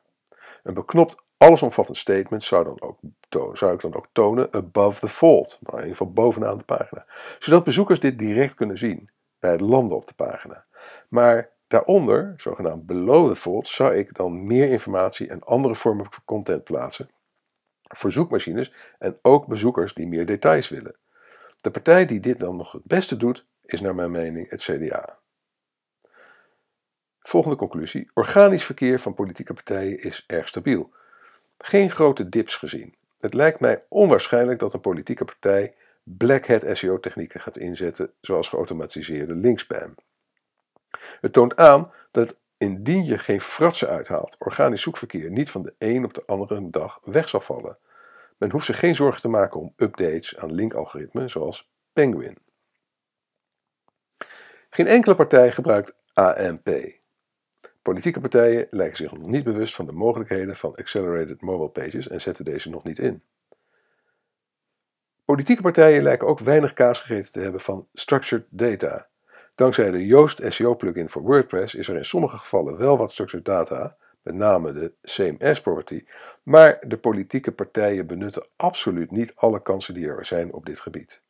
Een 0.63 0.73
beknopt, 0.73 1.15
allesomvattend 1.37 1.97
statement 1.97 2.43
zou, 2.43 2.63
dan 2.63 2.81
ook 2.81 2.99
zou 3.57 3.73
ik 3.73 3.81
dan 3.81 3.95
ook 3.95 4.07
tonen 4.11 4.53
above 4.53 4.99
the 4.99 5.09
fold, 5.09 5.57
nou 5.61 5.77
in 5.77 5.83
ieder 5.83 5.97
geval 5.97 6.13
bovenaan 6.13 6.57
de 6.57 6.63
pagina, 6.63 7.05
zodat 7.39 7.63
bezoekers 7.63 7.99
dit 7.99 8.19
direct 8.19 8.53
kunnen 8.53 8.77
zien 8.77 9.09
bij 9.39 9.51
het 9.51 9.61
landen 9.61 9.97
op 9.97 10.07
de 10.07 10.13
pagina. 10.13 10.65
Maar 11.09 11.49
daaronder, 11.67 12.33
zogenaamd 12.37 12.85
below 12.85 13.29
the 13.29 13.35
fold, 13.35 13.67
zou 13.67 13.95
ik 13.95 14.15
dan 14.15 14.47
meer 14.47 14.69
informatie 14.69 15.29
en 15.29 15.43
andere 15.43 15.75
vormen 15.75 16.05
van 16.09 16.21
content 16.25 16.63
plaatsen 16.63 17.09
voor 17.87 18.11
zoekmachines 18.11 18.73
en 18.99 19.19
ook 19.21 19.47
bezoekers 19.47 19.93
die 19.93 20.07
meer 20.07 20.25
details 20.25 20.69
willen. 20.69 20.95
De 21.61 21.71
partij 21.71 22.05
die 22.05 22.19
dit 22.19 22.39
dan 22.39 22.55
nog 22.55 22.71
het 22.71 22.83
beste 22.83 23.17
doet, 23.17 23.45
is 23.65 23.81
naar 23.81 23.95
mijn 23.95 24.11
mening 24.11 24.49
het 24.49 24.61
CDA. 24.61 25.17
Volgende 27.27 27.57
conclusie. 27.57 28.09
Organisch 28.13 28.65
verkeer 28.65 28.99
van 28.99 29.13
politieke 29.13 29.53
partijen 29.53 30.01
is 30.03 30.23
erg 30.27 30.47
stabiel. 30.47 30.93
Geen 31.57 31.91
grote 31.91 32.29
dips 32.29 32.55
gezien. 32.55 32.95
Het 33.19 33.33
lijkt 33.33 33.59
mij 33.59 33.83
onwaarschijnlijk 33.89 34.59
dat 34.59 34.73
een 34.73 34.81
politieke 34.81 35.25
partij 35.25 35.75
black 36.03 36.47
hat 36.47 36.63
SEO 36.71 36.99
technieken 36.99 37.41
gaat 37.41 37.57
inzetten, 37.57 38.11
zoals 38.21 38.49
geautomatiseerde 38.49 39.35
linkspam. 39.35 39.95
Het 41.21 41.33
toont 41.33 41.55
aan 41.55 41.91
dat 42.11 42.35
indien 42.57 43.05
je 43.05 43.17
geen 43.17 43.41
fratsen 43.41 43.87
uithaalt, 43.87 44.35
organisch 44.39 44.81
zoekverkeer 44.81 45.29
niet 45.29 45.49
van 45.49 45.61
de 45.61 45.73
een 45.77 46.05
op 46.05 46.13
de 46.13 46.23
andere 46.25 46.69
dag 46.69 46.99
weg 47.03 47.29
zal 47.29 47.41
vallen. 47.41 47.77
Men 48.37 48.51
hoeft 48.51 48.65
zich 48.65 48.79
geen 48.79 48.95
zorgen 48.95 49.21
te 49.21 49.27
maken 49.27 49.59
om 49.59 49.73
updates 49.75 50.37
aan 50.37 50.53
linkalgoritmen 50.53 51.29
zoals 51.29 51.69
Penguin. 51.93 52.37
Geen 54.69 54.87
enkele 54.87 55.15
partij 55.15 55.51
gebruikt 55.51 55.93
AMP. 56.13 57.03
Politieke 57.85 58.19
partijen 58.19 58.67
lijken 58.69 58.97
zich 58.97 59.11
nog 59.11 59.27
niet 59.27 59.43
bewust 59.43 59.75
van 59.75 59.85
de 59.85 59.91
mogelijkheden 59.91 60.55
van 60.55 60.75
Accelerated 60.75 61.41
Mobile 61.41 61.69
Pages 61.69 62.07
en 62.07 62.21
zetten 62.21 62.45
deze 62.45 62.69
nog 62.69 62.83
niet 62.83 62.99
in. 62.99 63.23
Politieke 65.25 65.61
partijen 65.61 66.03
lijken 66.03 66.27
ook 66.27 66.39
weinig 66.39 66.73
kaas 66.73 66.99
gegeten 66.99 67.31
te 67.31 67.39
hebben 67.39 67.61
van 67.61 67.87
structured 67.93 68.45
data. 68.49 69.07
Dankzij 69.55 69.91
de 69.91 70.05
Yoast 70.05 70.41
SEO 70.47 70.75
plugin 70.75 71.09
voor 71.09 71.21
WordPress 71.21 71.75
is 71.75 71.87
er 71.87 71.95
in 71.95 72.05
sommige 72.05 72.37
gevallen 72.37 72.77
wel 72.77 72.97
wat 72.97 73.11
structured 73.11 73.45
data, 73.45 73.95
met 74.21 74.35
name 74.35 74.73
de 74.73 75.35
as 75.39 75.61
property, 75.61 76.05
maar 76.43 76.79
de 76.87 76.97
politieke 76.97 77.51
partijen 77.51 78.07
benutten 78.07 78.47
absoluut 78.55 79.11
niet 79.11 79.35
alle 79.35 79.61
kansen 79.61 79.93
die 79.93 80.07
er 80.07 80.25
zijn 80.25 80.53
op 80.53 80.65
dit 80.65 80.79
gebied. 80.79 81.21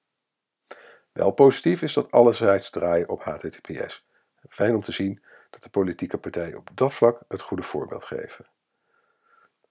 Wel 1.12 1.32
positief 1.32 1.82
is 1.82 1.94
dat 1.94 2.12
alle 2.12 2.34
sites 2.34 2.70
draaien 2.70 3.10
op 3.10 3.24
HTTPS. 3.24 4.06
Fijn 4.50 4.76
om 4.76 4.84
te 4.84 4.92
zien 4.92 5.24
dat 5.56 5.64
de 5.64 5.70
politieke 5.80 6.18
partijen 6.18 6.58
op 6.58 6.70
dat 6.74 6.94
vlak 6.94 7.20
het 7.28 7.42
goede 7.42 7.64
voorbeeld 7.64 8.04
geven. 8.04 8.46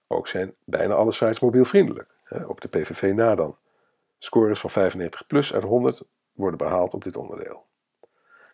Ook 0.07 0.27
zijn 0.27 0.55
bijna 0.63 0.93
alle 0.93 1.11
sites 1.11 1.39
mobielvriendelijk, 1.39 2.09
op 2.47 2.61
de 2.61 2.67
PVV 2.67 3.13
na 3.13 3.35
dan. 3.35 3.57
Scores 4.19 4.59
van 4.59 4.69
95 4.69 5.27
plus 5.27 5.53
uit 5.53 5.63
100 5.63 6.03
worden 6.33 6.57
behaald 6.57 6.93
op 6.93 7.03
dit 7.03 7.17
onderdeel. 7.17 7.65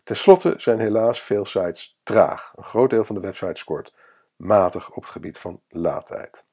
Ten 0.03 0.15
slotte 0.15 0.53
zijn 0.57 0.79
helaas 0.79 1.21
veel 1.21 1.45
sites 1.45 1.99
traag. 2.03 2.53
Een 2.55 2.63
groot 2.63 2.89
deel 2.89 3.05
van 3.05 3.15
de 3.15 3.21
websites 3.21 3.59
scoort 3.59 3.93
matig 4.35 4.89
op 4.89 5.01
het 5.01 5.11
gebied 5.11 5.37
van 5.37 5.61
laadtijd. 5.69 6.43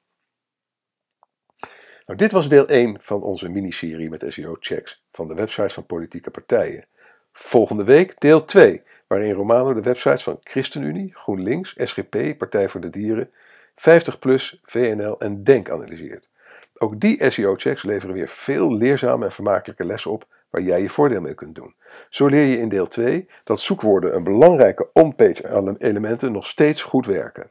Nou, 2.06 2.18
dit 2.18 2.32
was 2.32 2.48
deel 2.48 2.66
1 2.66 3.00
van 3.00 3.22
onze 3.22 3.48
miniserie 3.48 4.10
met 4.10 4.24
SEO-checks 4.28 5.04
van 5.10 5.28
de 5.28 5.34
websites 5.34 5.72
van 5.72 5.86
politieke 5.86 6.30
partijen. 6.30 6.86
Volgende 7.32 7.84
week 7.84 8.20
deel 8.20 8.44
2, 8.44 8.82
waarin 9.08 9.32
Romano 9.32 9.74
de 9.74 9.80
websites 9.80 10.22
van 10.22 10.38
ChristenUnie, 10.42 11.10
GroenLinks, 11.14 11.74
SGP, 11.76 12.38
Partij 12.38 12.68
voor 12.68 12.80
de 12.80 12.90
Dieren, 12.90 13.30
50PLUS, 13.74 14.60
VNL 14.62 15.20
en 15.20 15.44
DENK 15.44 15.70
analyseert. 15.70 16.28
Ook 16.74 17.00
die 17.00 17.30
SEO-checks 17.30 17.82
leveren 17.82 18.14
weer 18.14 18.28
veel 18.28 18.74
leerzame 18.74 19.24
en 19.24 19.32
vermakelijke 19.32 19.84
lessen 19.84 20.10
op 20.10 20.26
waar 20.50 20.62
jij 20.62 20.82
je 20.82 20.88
voordeel 20.88 21.20
mee 21.20 21.34
kunt 21.34 21.54
doen. 21.54 21.74
Zo 22.08 22.26
leer 22.26 22.46
je 22.46 22.58
in 22.58 22.68
deel 22.68 22.88
2 22.88 23.28
dat 23.44 23.60
zoekwoorden 23.60 24.12
en 24.12 24.22
belangrijke 24.22 24.88
on-page 24.92 25.76
elementen 25.78 26.32
nog 26.32 26.46
steeds 26.46 26.82
goed 26.82 27.06
werken. 27.06 27.50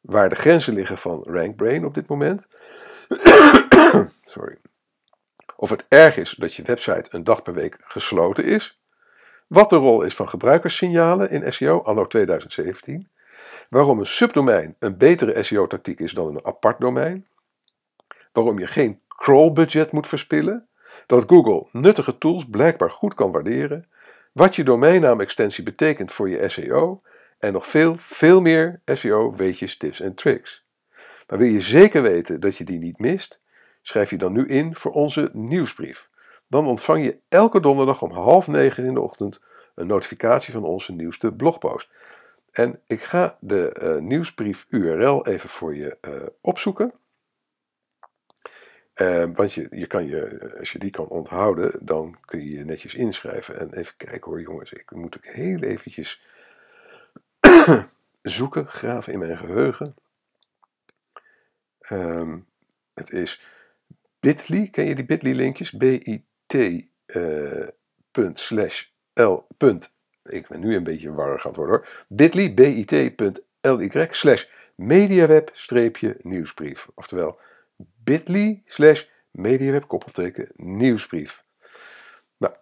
Waar 0.00 0.28
de 0.28 0.34
grenzen 0.34 0.74
liggen 0.74 0.98
van 0.98 1.22
RankBrain 1.24 1.84
op 1.84 1.94
dit 1.94 2.08
moment. 2.08 2.46
Sorry. 4.24 4.56
Of 5.56 5.70
het 5.70 5.86
erg 5.88 6.16
is 6.16 6.30
dat 6.38 6.54
je 6.54 6.62
website 6.62 7.04
een 7.10 7.24
dag 7.24 7.42
per 7.42 7.54
week 7.54 7.76
gesloten 7.80 8.44
is. 8.44 8.81
Wat 9.52 9.70
de 9.70 9.76
rol 9.76 10.02
is 10.02 10.14
van 10.14 10.28
gebruikerssignalen 10.28 11.30
in 11.30 11.52
SEO 11.52 11.82
anno 11.82 12.06
2017. 12.06 13.08
Waarom 13.68 13.98
een 13.98 14.06
subdomein 14.06 14.76
een 14.78 14.96
betere 14.96 15.42
SEO-tactiek 15.42 16.00
is 16.00 16.12
dan 16.12 16.26
een 16.26 16.44
apart 16.44 16.80
domein. 16.80 17.26
Waarom 18.32 18.58
je 18.58 18.66
geen 18.66 19.00
crawl-budget 19.08 19.92
moet 19.92 20.06
verspillen. 20.06 20.68
Dat 21.06 21.24
Google 21.26 21.66
nuttige 21.72 22.18
tools 22.18 22.44
blijkbaar 22.50 22.90
goed 22.90 23.14
kan 23.14 23.32
waarderen. 23.32 23.88
Wat 24.32 24.56
je 24.56 24.64
domeinnaam-extensie 24.64 25.64
betekent 25.64 26.12
voor 26.12 26.28
je 26.28 26.48
SEO. 26.48 27.02
En 27.38 27.52
nog 27.52 27.66
veel, 27.66 27.94
veel 27.98 28.40
meer 28.40 28.80
SEO-weetjes, 28.84 29.76
tips 29.76 30.00
en 30.00 30.14
tricks. 30.14 30.64
Maar 31.28 31.38
wil 31.38 31.48
je 31.48 31.60
zeker 31.60 32.02
weten 32.02 32.40
dat 32.40 32.56
je 32.56 32.64
die 32.64 32.78
niet 32.78 32.98
mist? 32.98 33.40
Schrijf 33.82 34.10
je 34.10 34.18
dan 34.18 34.32
nu 34.32 34.46
in 34.48 34.74
voor 34.74 34.92
onze 34.92 35.30
nieuwsbrief. 35.32 36.10
Dan 36.52 36.66
ontvang 36.66 37.04
je 37.04 37.18
elke 37.28 37.60
donderdag 37.60 38.02
om 38.02 38.10
half 38.10 38.46
negen 38.46 38.84
in 38.84 38.94
de 38.94 39.00
ochtend 39.00 39.40
een 39.74 39.86
notificatie 39.86 40.52
van 40.52 40.64
onze 40.64 40.92
nieuwste 40.92 41.32
blogpost. 41.32 41.90
En 42.50 42.80
ik 42.86 43.02
ga 43.02 43.36
de 43.40 43.76
uh, 43.82 43.96
nieuwsbrief 43.96 44.66
URL 44.68 45.26
even 45.26 45.48
voor 45.48 45.76
je 45.76 45.98
uh, 46.08 46.26
opzoeken. 46.40 46.92
Uh, 48.94 49.24
want 49.34 49.52
je, 49.52 49.66
je 49.70 49.86
kan 49.86 50.06
je, 50.06 50.52
als 50.58 50.72
je 50.72 50.78
die 50.78 50.90
kan 50.90 51.08
onthouden, 51.08 51.72
dan 51.80 52.18
kun 52.24 52.44
je 52.44 52.50
je 52.50 52.64
netjes 52.64 52.94
inschrijven. 52.94 53.58
En 53.58 53.72
even 53.74 53.96
kijken 53.96 54.30
hoor 54.30 54.40
jongens, 54.40 54.72
ik 54.72 54.90
moet 54.90 55.16
ook 55.16 55.26
heel 55.26 55.58
eventjes 55.58 56.22
zoeken, 58.22 58.66
graven 58.66 59.12
in 59.12 59.18
mijn 59.18 59.36
geheugen. 59.36 59.94
Um, 61.90 62.46
het 62.94 63.12
is 63.12 63.42
bit.ly, 64.20 64.68
ken 64.68 64.84
je 64.84 64.94
die 64.94 65.04
bit.ly 65.04 65.32
linkjes? 65.32 65.70
bit 65.70 66.22
uh, 66.54 67.68
slash 68.32 68.84
l. 69.14 69.34
Ik 70.24 70.48
ben 70.48 70.60
nu 70.60 70.76
een 70.76 70.84
beetje 70.84 71.12
warrig 71.12 71.42
het 71.42 71.56
worden 71.56 71.74
hoor. 71.74 71.88
bit.ly, 72.08 72.54
bit.ly 72.54 74.08
slash 74.10 74.44
mediaweb-nieuwsbrief. 74.74 76.88
Oftewel 76.94 77.38
bit.ly 77.76 78.62
slash 78.64 79.04
mediaweb 79.30 79.86
koppelteken 79.86 80.48
nieuwsbrief. 80.56 81.44
Nou, 82.36 82.54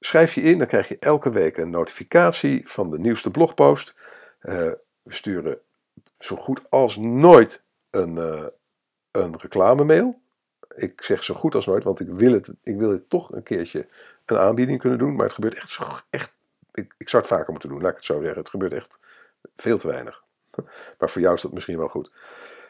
schrijf 0.00 0.34
je 0.34 0.40
in, 0.40 0.58
dan 0.58 0.66
krijg 0.66 0.88
je 0.88 0.98
elke 0.98 1.30
week 1.30 1.56
een 1.56 1.70
notificatie 1.70 2.68
van 2.68 2.90
de 2.90 2.98
nieuwste 2.98 3.30
blogpost. 3.30 4.02
Uh, 4.40 4.72
we 5.02 5.12
sturen 5.12 5.58
zo 6.18 6.36
goed 6.36 6.70
als 6.70 6.96
nooit 6.96 7.64
een, 7.90 8.16
uh, 8.16 8.46
een 9.10 9.38
reclamemail. 9.38 10.22
Ik 10.76 11.02
zeg 11.02 11.24
zo 11.24 11.34
goed 11.34 11.54
als 11.54 11.66
nooit, 11.66 11.84
want 11.84 12.00
ik 12.00 12.08
wil, 12.08 12.32
het, 12.32 12.50
ik 12.62 12.76
wil 12.76 12.90
het 12.90 13.10
toch 13.10 13.32
een 13.32 13.42
keertje 13.42 13.86
een 14.26 14.36
aanbieding 14.36 14.80
kunnen 14.80 14.98
doen. 14.98 15.14
Maar 15.14 15.24
het 15.24 15.34
gebeurt 15.34 15.54
echt, 15.54 15.78
echt 16.10 16.32
ik, 16.72 16.94
ik 16.98 17.08
zou 17.08 17.22
het 17.22 17.32
vaker 17.32 17.50
moeten 17.50 17.68
doen, 17.68 17.80
laat 17.80 17.90
ik 17.90 17.96
het 17.96 18.04
zo 18.04 18.20
zeggen. 18.20 18.38
Het 18.38 18.48
gebeurt 18.48 18.72
echt 18.72 18.98
veel 19.56 19.78
te 19.78 19.88
weinig. 19.88 20.22
Maar 20.98 21.10
voor 21.10 21.20
jou 21.20 21.34
is 21.34 21.42
dat 21.42 21.52
misschien 21.52 21.78
wel 21.78 21.88
goed. 21.88 22.10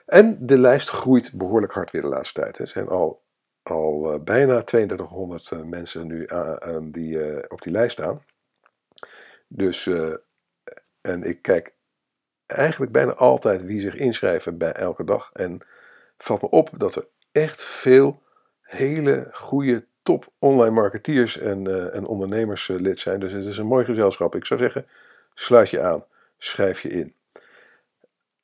En 0.06 0.46
de 0.46 0.58
lijst 0.58 0.88
groeit 0.88 1.32
behoorlijk 1.32 1.72
hard 1.72 1.90
weer 1.90 2.02
de 2.02 2.08
laatste 2.08 2.40
tijd. 2.40 2.58
Er 2.58 2.68
zijn 2.68 2.88
al, 2.88 3.22
al 3.62 4.14
uh, 4.14 4.20
bijna 4.20 4.62
3200 4.62 5.50
uh, 5.50 5.62
mensen 5.62 6.06
nu 6.06 6.26
uh, 6.26 6.76
die 6.82 7.50
op 7.50 7.62
die 7.62 7.72
lijst 7.72 7.92
staan. 7.92 8.24
Dus, 9.46 9.90
en 11.00 11.22
ik 11.22 11.42
kijk 11.42 11.74
eigenlijk 12.46 12.92
bijna 12.92 13.12
altijd 13.12 13.64
wie 13.64 13.80
zich 13.80 13.94
inschrijven 13.94 14.58
bij 14.58 14.72
elke 14.72 15.04
dag. 15.04 15.30
En 15.32 15.60
valt 16.18 16.42
me 16.42 16.50
op 16.50 16.70
dat 16.76 16.94
er 16.94 17.06
echt 17.34 17.62
veel 17.62 18.22
hele 18.60 19.28
goede 19.32 19.86
top 20.02 20.32
online 20.38 20.74
marketeers 20.74 21.38
en, 21.38 21.68
uh, 21.68 21.94
en 21.94 22.06
ondernemers 22.06 22.68
uh, 22.68 22.80
lid 22.80 22.98
zijn. 22.98 23.20
Dus 23.20 23.32
het 23.32 23.44
is 23.44 23.58
een 23.58 23.66
mooi 23.66 23.84
gezelschap. 23.84 24.34
Ik 24.34 24.44
zou 24.44 24.60
zeggen, 24.60 24.86
sluit 25.34 25.70
je 25.70 25.82
aan, 25.82 26.04
schrijf 26.38 26.80
je 26.80 26.88
in. 26.88 27.14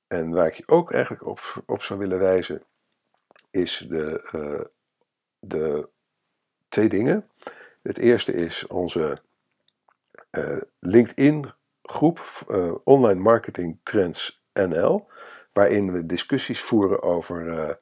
En 0.07 0.31
waar 0.31 0.47
ik 0.47 0.55
je 0.55 0.63
ook 0.67 0.93
eigenlijk 0.93 1.27
op, 1.27 1.63
op 1.67 1.83
zou 1.83 1.99
willen 1.99 2.19
wijzen, 2.19 2.63
is 3.51 3.87
de, 3.89 4.29
uh, 4.35 4.65
de 5.39 5.89
twee 6.69 6.89
dingen. 6.89 7.29
Het 7.83 7.99
eerste 7.99 8.33
is 8.33 8.67
onze 8.67 9.23
LinkedIn 10.79 11.53
groep 11.83 12.21
Online 12.85 13.21
Marketing 13.21 13.79
Trends 13.83 14.43
NL, 14.53 15.11
waarin 15.53 15.93
we 15.93 16.07
discussies 16.07 16.61
voeren 16.61 17.03
over, 17.03 17.79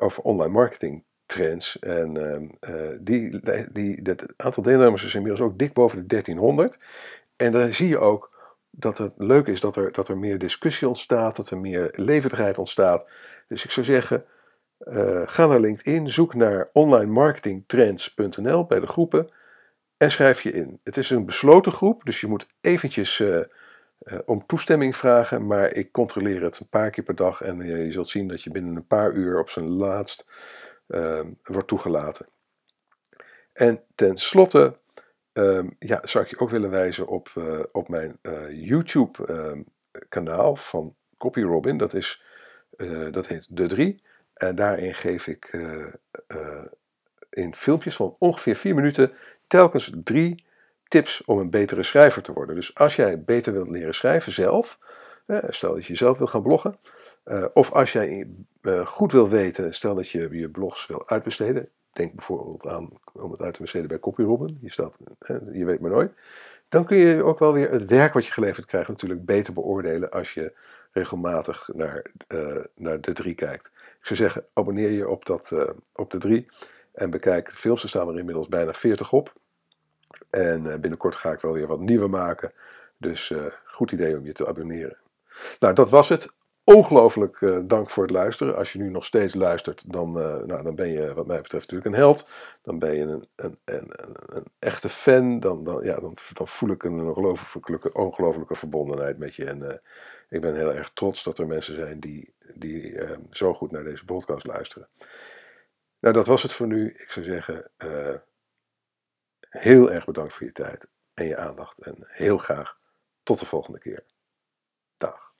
over 0.00 0.22
online 0.22 0.52
marketing 0.52 1.04
trends. 1.26 1.78
En 1.78 2.16
uh, 2.60 2.88
die, 3.00 3.40
die, 3.72 4.02
dat 4.02 4.24
aantal 4.36 4.62
deelnemers 4.62 5.04
is 5.04 5.14
inmiddels 5.14 5.40
ook 5.40 5.58
dik 5.58 5.72
boven 5.72 5.98
de 5.98 6.06
1300. 6.06 6.78
En 7.36 7.52
dan 7.52 7.72
zie 7.72 7.88
je 7.88 7.98
ook 7.98 8.30
dat 8.70 8.98
het 8.98 9.12
leuk 9.16 9.46
is 9.46 9.60
dat 9.60 9.76
er, 9.76 9.92
dat 9.92 10.08
er 10.08 10.18
meer 10.18 10.38
discussie 10.38 10.88
ontstaat, 10.88 11.36
dat 11.36 11.50
er 11.50 11.58
meer 11.58 11.92
levendigheid 11.96 12.58
ontstaat. 12.58 13.08
Dus 13.48 13.64
ik 13.64 13.70
zou 13.70 13.86
zeggen, 13.86 14.24
uh, 14.78 15.22
ga 15.24 15.46
naar 15.46 15.60
LinkedIn, 15.60 16.10
zoek 16.10 16.34
naar 16.34 16.70
onlinemarketingtrends.nl 16.72 18.64
bij 18.64 18.80
de 18.80 18.86
groepen 18.86 19.26
en 19.96 20.10
schrijf 20.10 20.40
je 20.42 20.50
in. 20.50 20.80
Het 20.84 20.96
is 20.96 21.10
een 21.10 21.26
besloten 21.26 21.72
groep, 21.72 22.04
dus 22.04 22.20
je 22.20 22.26
moet 22.26 22.46
eventjes 22.60 23.18
uh, 23.18 23.40
om 24.24 24.46
toestemming 24.46 24.96
vragen, 24.96 25.46
maar 25.46 25.72
ik 25.72 25.92
controleer 25.92 26.42
het 26.42 26.58
een 26.58 26.68
paar 26.68 26.90
keer 26.90 27.04
per 27.04 27.14
dag 27.14 27.42
en 27.42 27.66
je 27.66 27.92
zult 27.92 28.08
zien 28.08 28.28
dat 28.28 28.42
je 28.42 28.50
binnen 28.50 28.76
een 28.76 28.86
paar 28.86 29.12
uur 29.12 29.38
op 29.38 29.50
zijn 29.50 29.68
laatst 29.68 30.24
Ehm, 30.92 31.32
wordt 31.42 31.68
toegelaten. 31.68 32.26
En 33.52 33.84
tenslotte 33.94 34.76
um, 35.32 35.76
ja, 35.78 36.00
zou 36.04 36.24
ik 36.24 36.30
je 36.30 36.38
ook 36.38 36.50
willen 36.50 36.70
wijzen 36.70 37.06
op, 37.06 37.32
uh, 37.38 37.60
op 37.72 37.88
mijn 37.88 38.18
uh, 38.22 38.50
YouTube 38.50 39.32
um, 39.32 39.64
kanaal 40.08 40.56
van 40.56 40.96
CopyRobin. 41.18 41.76
Dat, 41.78 41.94
is, 41.94 42.22
dat 43.10 43.26
heet 43.26 43.56
De 43.56 43.66
3. 43.66 44.02
En 44.34 44.54
daarin 44.54 44.94
geef 44.94 45.26
ik 45.26 45.58
in 47.30 47.54
filmpjes 47.54 47.96
van 47.96 48.16
ongeveer 48.18 48.56
4 48.56 48.74
minuten 48.74 49.12
telkens 49.46 49.92
drie 50.04 50.44
tips 50.92 51.22
om 51.24 51.38
een 51.38 51.50
betere 51.50 51.82
schrijver 51.82 52.22
te 52.22 52.32
worden. 52.32 52.54
Dus 52.54 52.74
als 52.74 52.96
jij 52.96 53.22
beter 53.22 53.52
wilt 53.52 53.70
leren 53.70 53.94
schrijven 53.94 54.32
zelf, 54.32 54.78
stel 55.48 55.74
dat 55.74 55.84
je 55.84 55.96
zelf 55.96 56.18
wil 56.18 56.26
gaan 56.26 56.42
bloggen, 56.42 56.76
uh, 57.24 57.44
of 57.54 57.72
als 57.72 57.92
jij 57.92 58.28
uh, 58.62 58.86
goed 58.86 59.12
wil 59.12 59.28
weten, 59.28 59.74
stel 59.74 59.94
dat 59.94 60.08
je 60.08 60.28
je 60.30 60.48
blogs 60.48 60.86
wil 60.86 61.08
uitbesteden. 61.08 61.68
Denk 61.92 62.14
bijvoorbeeld 62.14 62.66
aan 62.66 62.90
om 63.12 63.30
het 63.30 63.40
uit 63.40 63.54
te 63.54 63.62
besteden 63.62 63.88
bij 63.88 63.98
CopyRobin. 63.98 64.58
Je, 64.60 64.70
staat, 64.70 64.94
je 65.52 65.64
weet 65.64 65.80
maar 65.80 65.90
nooit. 65.90 66.12
Dan 66.68 66.84
kun 66.84 66.96
je 66.96 67.22
ook 67.22 67.38
wel 67.38 67.52
weer 67.52 67.70
het 67.70 67.84
werk 67.84 68.12
wat 68.12 68.26
je 68.26 68.32
geleverd 68.32 68.66
krijgt 68.66 68.88
natuurlijk 68.88 69.24
beter 69.24 69.52
beoordelen 69.52 70.10
als 70.10 70.34
je 70.34 70.52
regelmatig 70.92 71.68
naar, 71.74 72.02
uh, 72.28 72.56
naar 72.74 73.00
de 73.00 73.12
3 73.12 73.34
kijkt. 73.34 73.66
Ik 74.00 74.06
zou 74.06 74.18
zeggen, 74.18 74.44
abonneer 74.52 74.90
je 74.90 75.08
op, 75.08 75.26
dat, 75.26 75.52
op 75.92 76.10
de 76.10 76.18
3 76.18 76.48
en 76.92 77.10
bekijk 77.10 77.50
de 77.50 77.56
films. 77.56 77.82
Er 77.82 77.88
staan 77.88 78.08
er 78.08 78.18
inmiddels 78.18 78.48
bijna 78.48 78.72
40 78.72 79.12
op. 79.12 79.32
En 80.32 80.80
binnenkort 80.80 81.16
ga 81.16 81.32
ik 81.32 81.40
wel 81.40 81.52
weer 81.52 81.66
wat 81.66 81.80
nieuwe 81.80 82.08
maken. 82.08 82.52
Dus 82.96 83.32
goed 83.64 83.92
idee 83.92 84.16
om 84.16 84.26
je 84.26 84.32
te 84.32 84.46
abonneren. 84.46 84.96
Nou, 85.58 85.74
dat 85.74 85.90
was 85.90 86.08
het. 86.08 86.32
Ongelooflijk 86.64 87.40
uh, 87.40 87.58
dank 87.62 87.90
voor 87.90 88.02
het 88.02 88.12
luisteren. 88.12 88.56
Als 88.56 88.72
je 88.72 88.78
nu 88.78 88.90
nog 88.90 89.04
steeds 89.04 89.34
luistert, 89.34 89.92
dan, 89.92 90.12
nou, 90.12 90.62
dan 90.62 90.74
ben 90.74 90.88
je 90.88 91.14
wat 91.14 91.26
mij 91.26 91.40
betreft 91.40 91.70
natuurlijk 91.70 91.94
een 91.94 92.02
held. 92.02 92.28
Dan 92.62 92.78
ben 92.78 92.94
je 92.94 93.02
een, 93.02 93.24
een, 93.36 93.58
een, 93.64 93.90
een 94.26 94.44
echte 94.58 94.88
fan. 94.88 95.40
Dan, 95.40 95.64
dan, 95.64 95.84
ja, 95.84 96.00
dan, 96.00 96.16
dan 96.32 96.48
voel 96.48 96.70
ik 96.70 96.82
een 96.82 97.00
ongelooflijke, 97.92 98.54
verbondenheid 98.54 99.18
met 99.18 99.34
je. 99.34 99.44
En 99.44 99.80
ik 100.28 100.40
ben 100.40 100.54
heel 100.54 100.72
erg 100.72 100.90
trots 100.92 101.22
dat 101.22 101.38
er 101.38 101.46
mensen 101.46 101.74
zijn 101.74 102.00
die, 102.00 102.34
die 102.54 102.98
zo 103.30 103.54
goed 103.54 103.70
naar 103.70 103.84
deze 103.84 104.04
podcast 104.04 104.46
luisteren. 104.46 104.88
Nou, 106.00 106.14
dat 106.14 106.26
was 106.26 106.42
het 106.42 106.52
voor 106.52 106.66
nu. 106.66 106.94
Ik 106.98 107.10
zou 107.10 107.24
zeggen, 107.24 107.70
Heel 109.52 109.90
erg 109.90 110.04
bedankt 110.04 110.34
voor 110.34 110.46
je 110.46 110.52
tijd 110.52 110.88
en 111.14 111.26
je 111.26 111.36
aandacht 111.36 111.78
en 111.78 111.96
heel 112.06 112.38
graag 112.38 112.78
tot 113.22 113.38
de 113.38 113.46
volgende 113.46 113.78
keer. 113.78 114.06
Dag. 114.96 115.31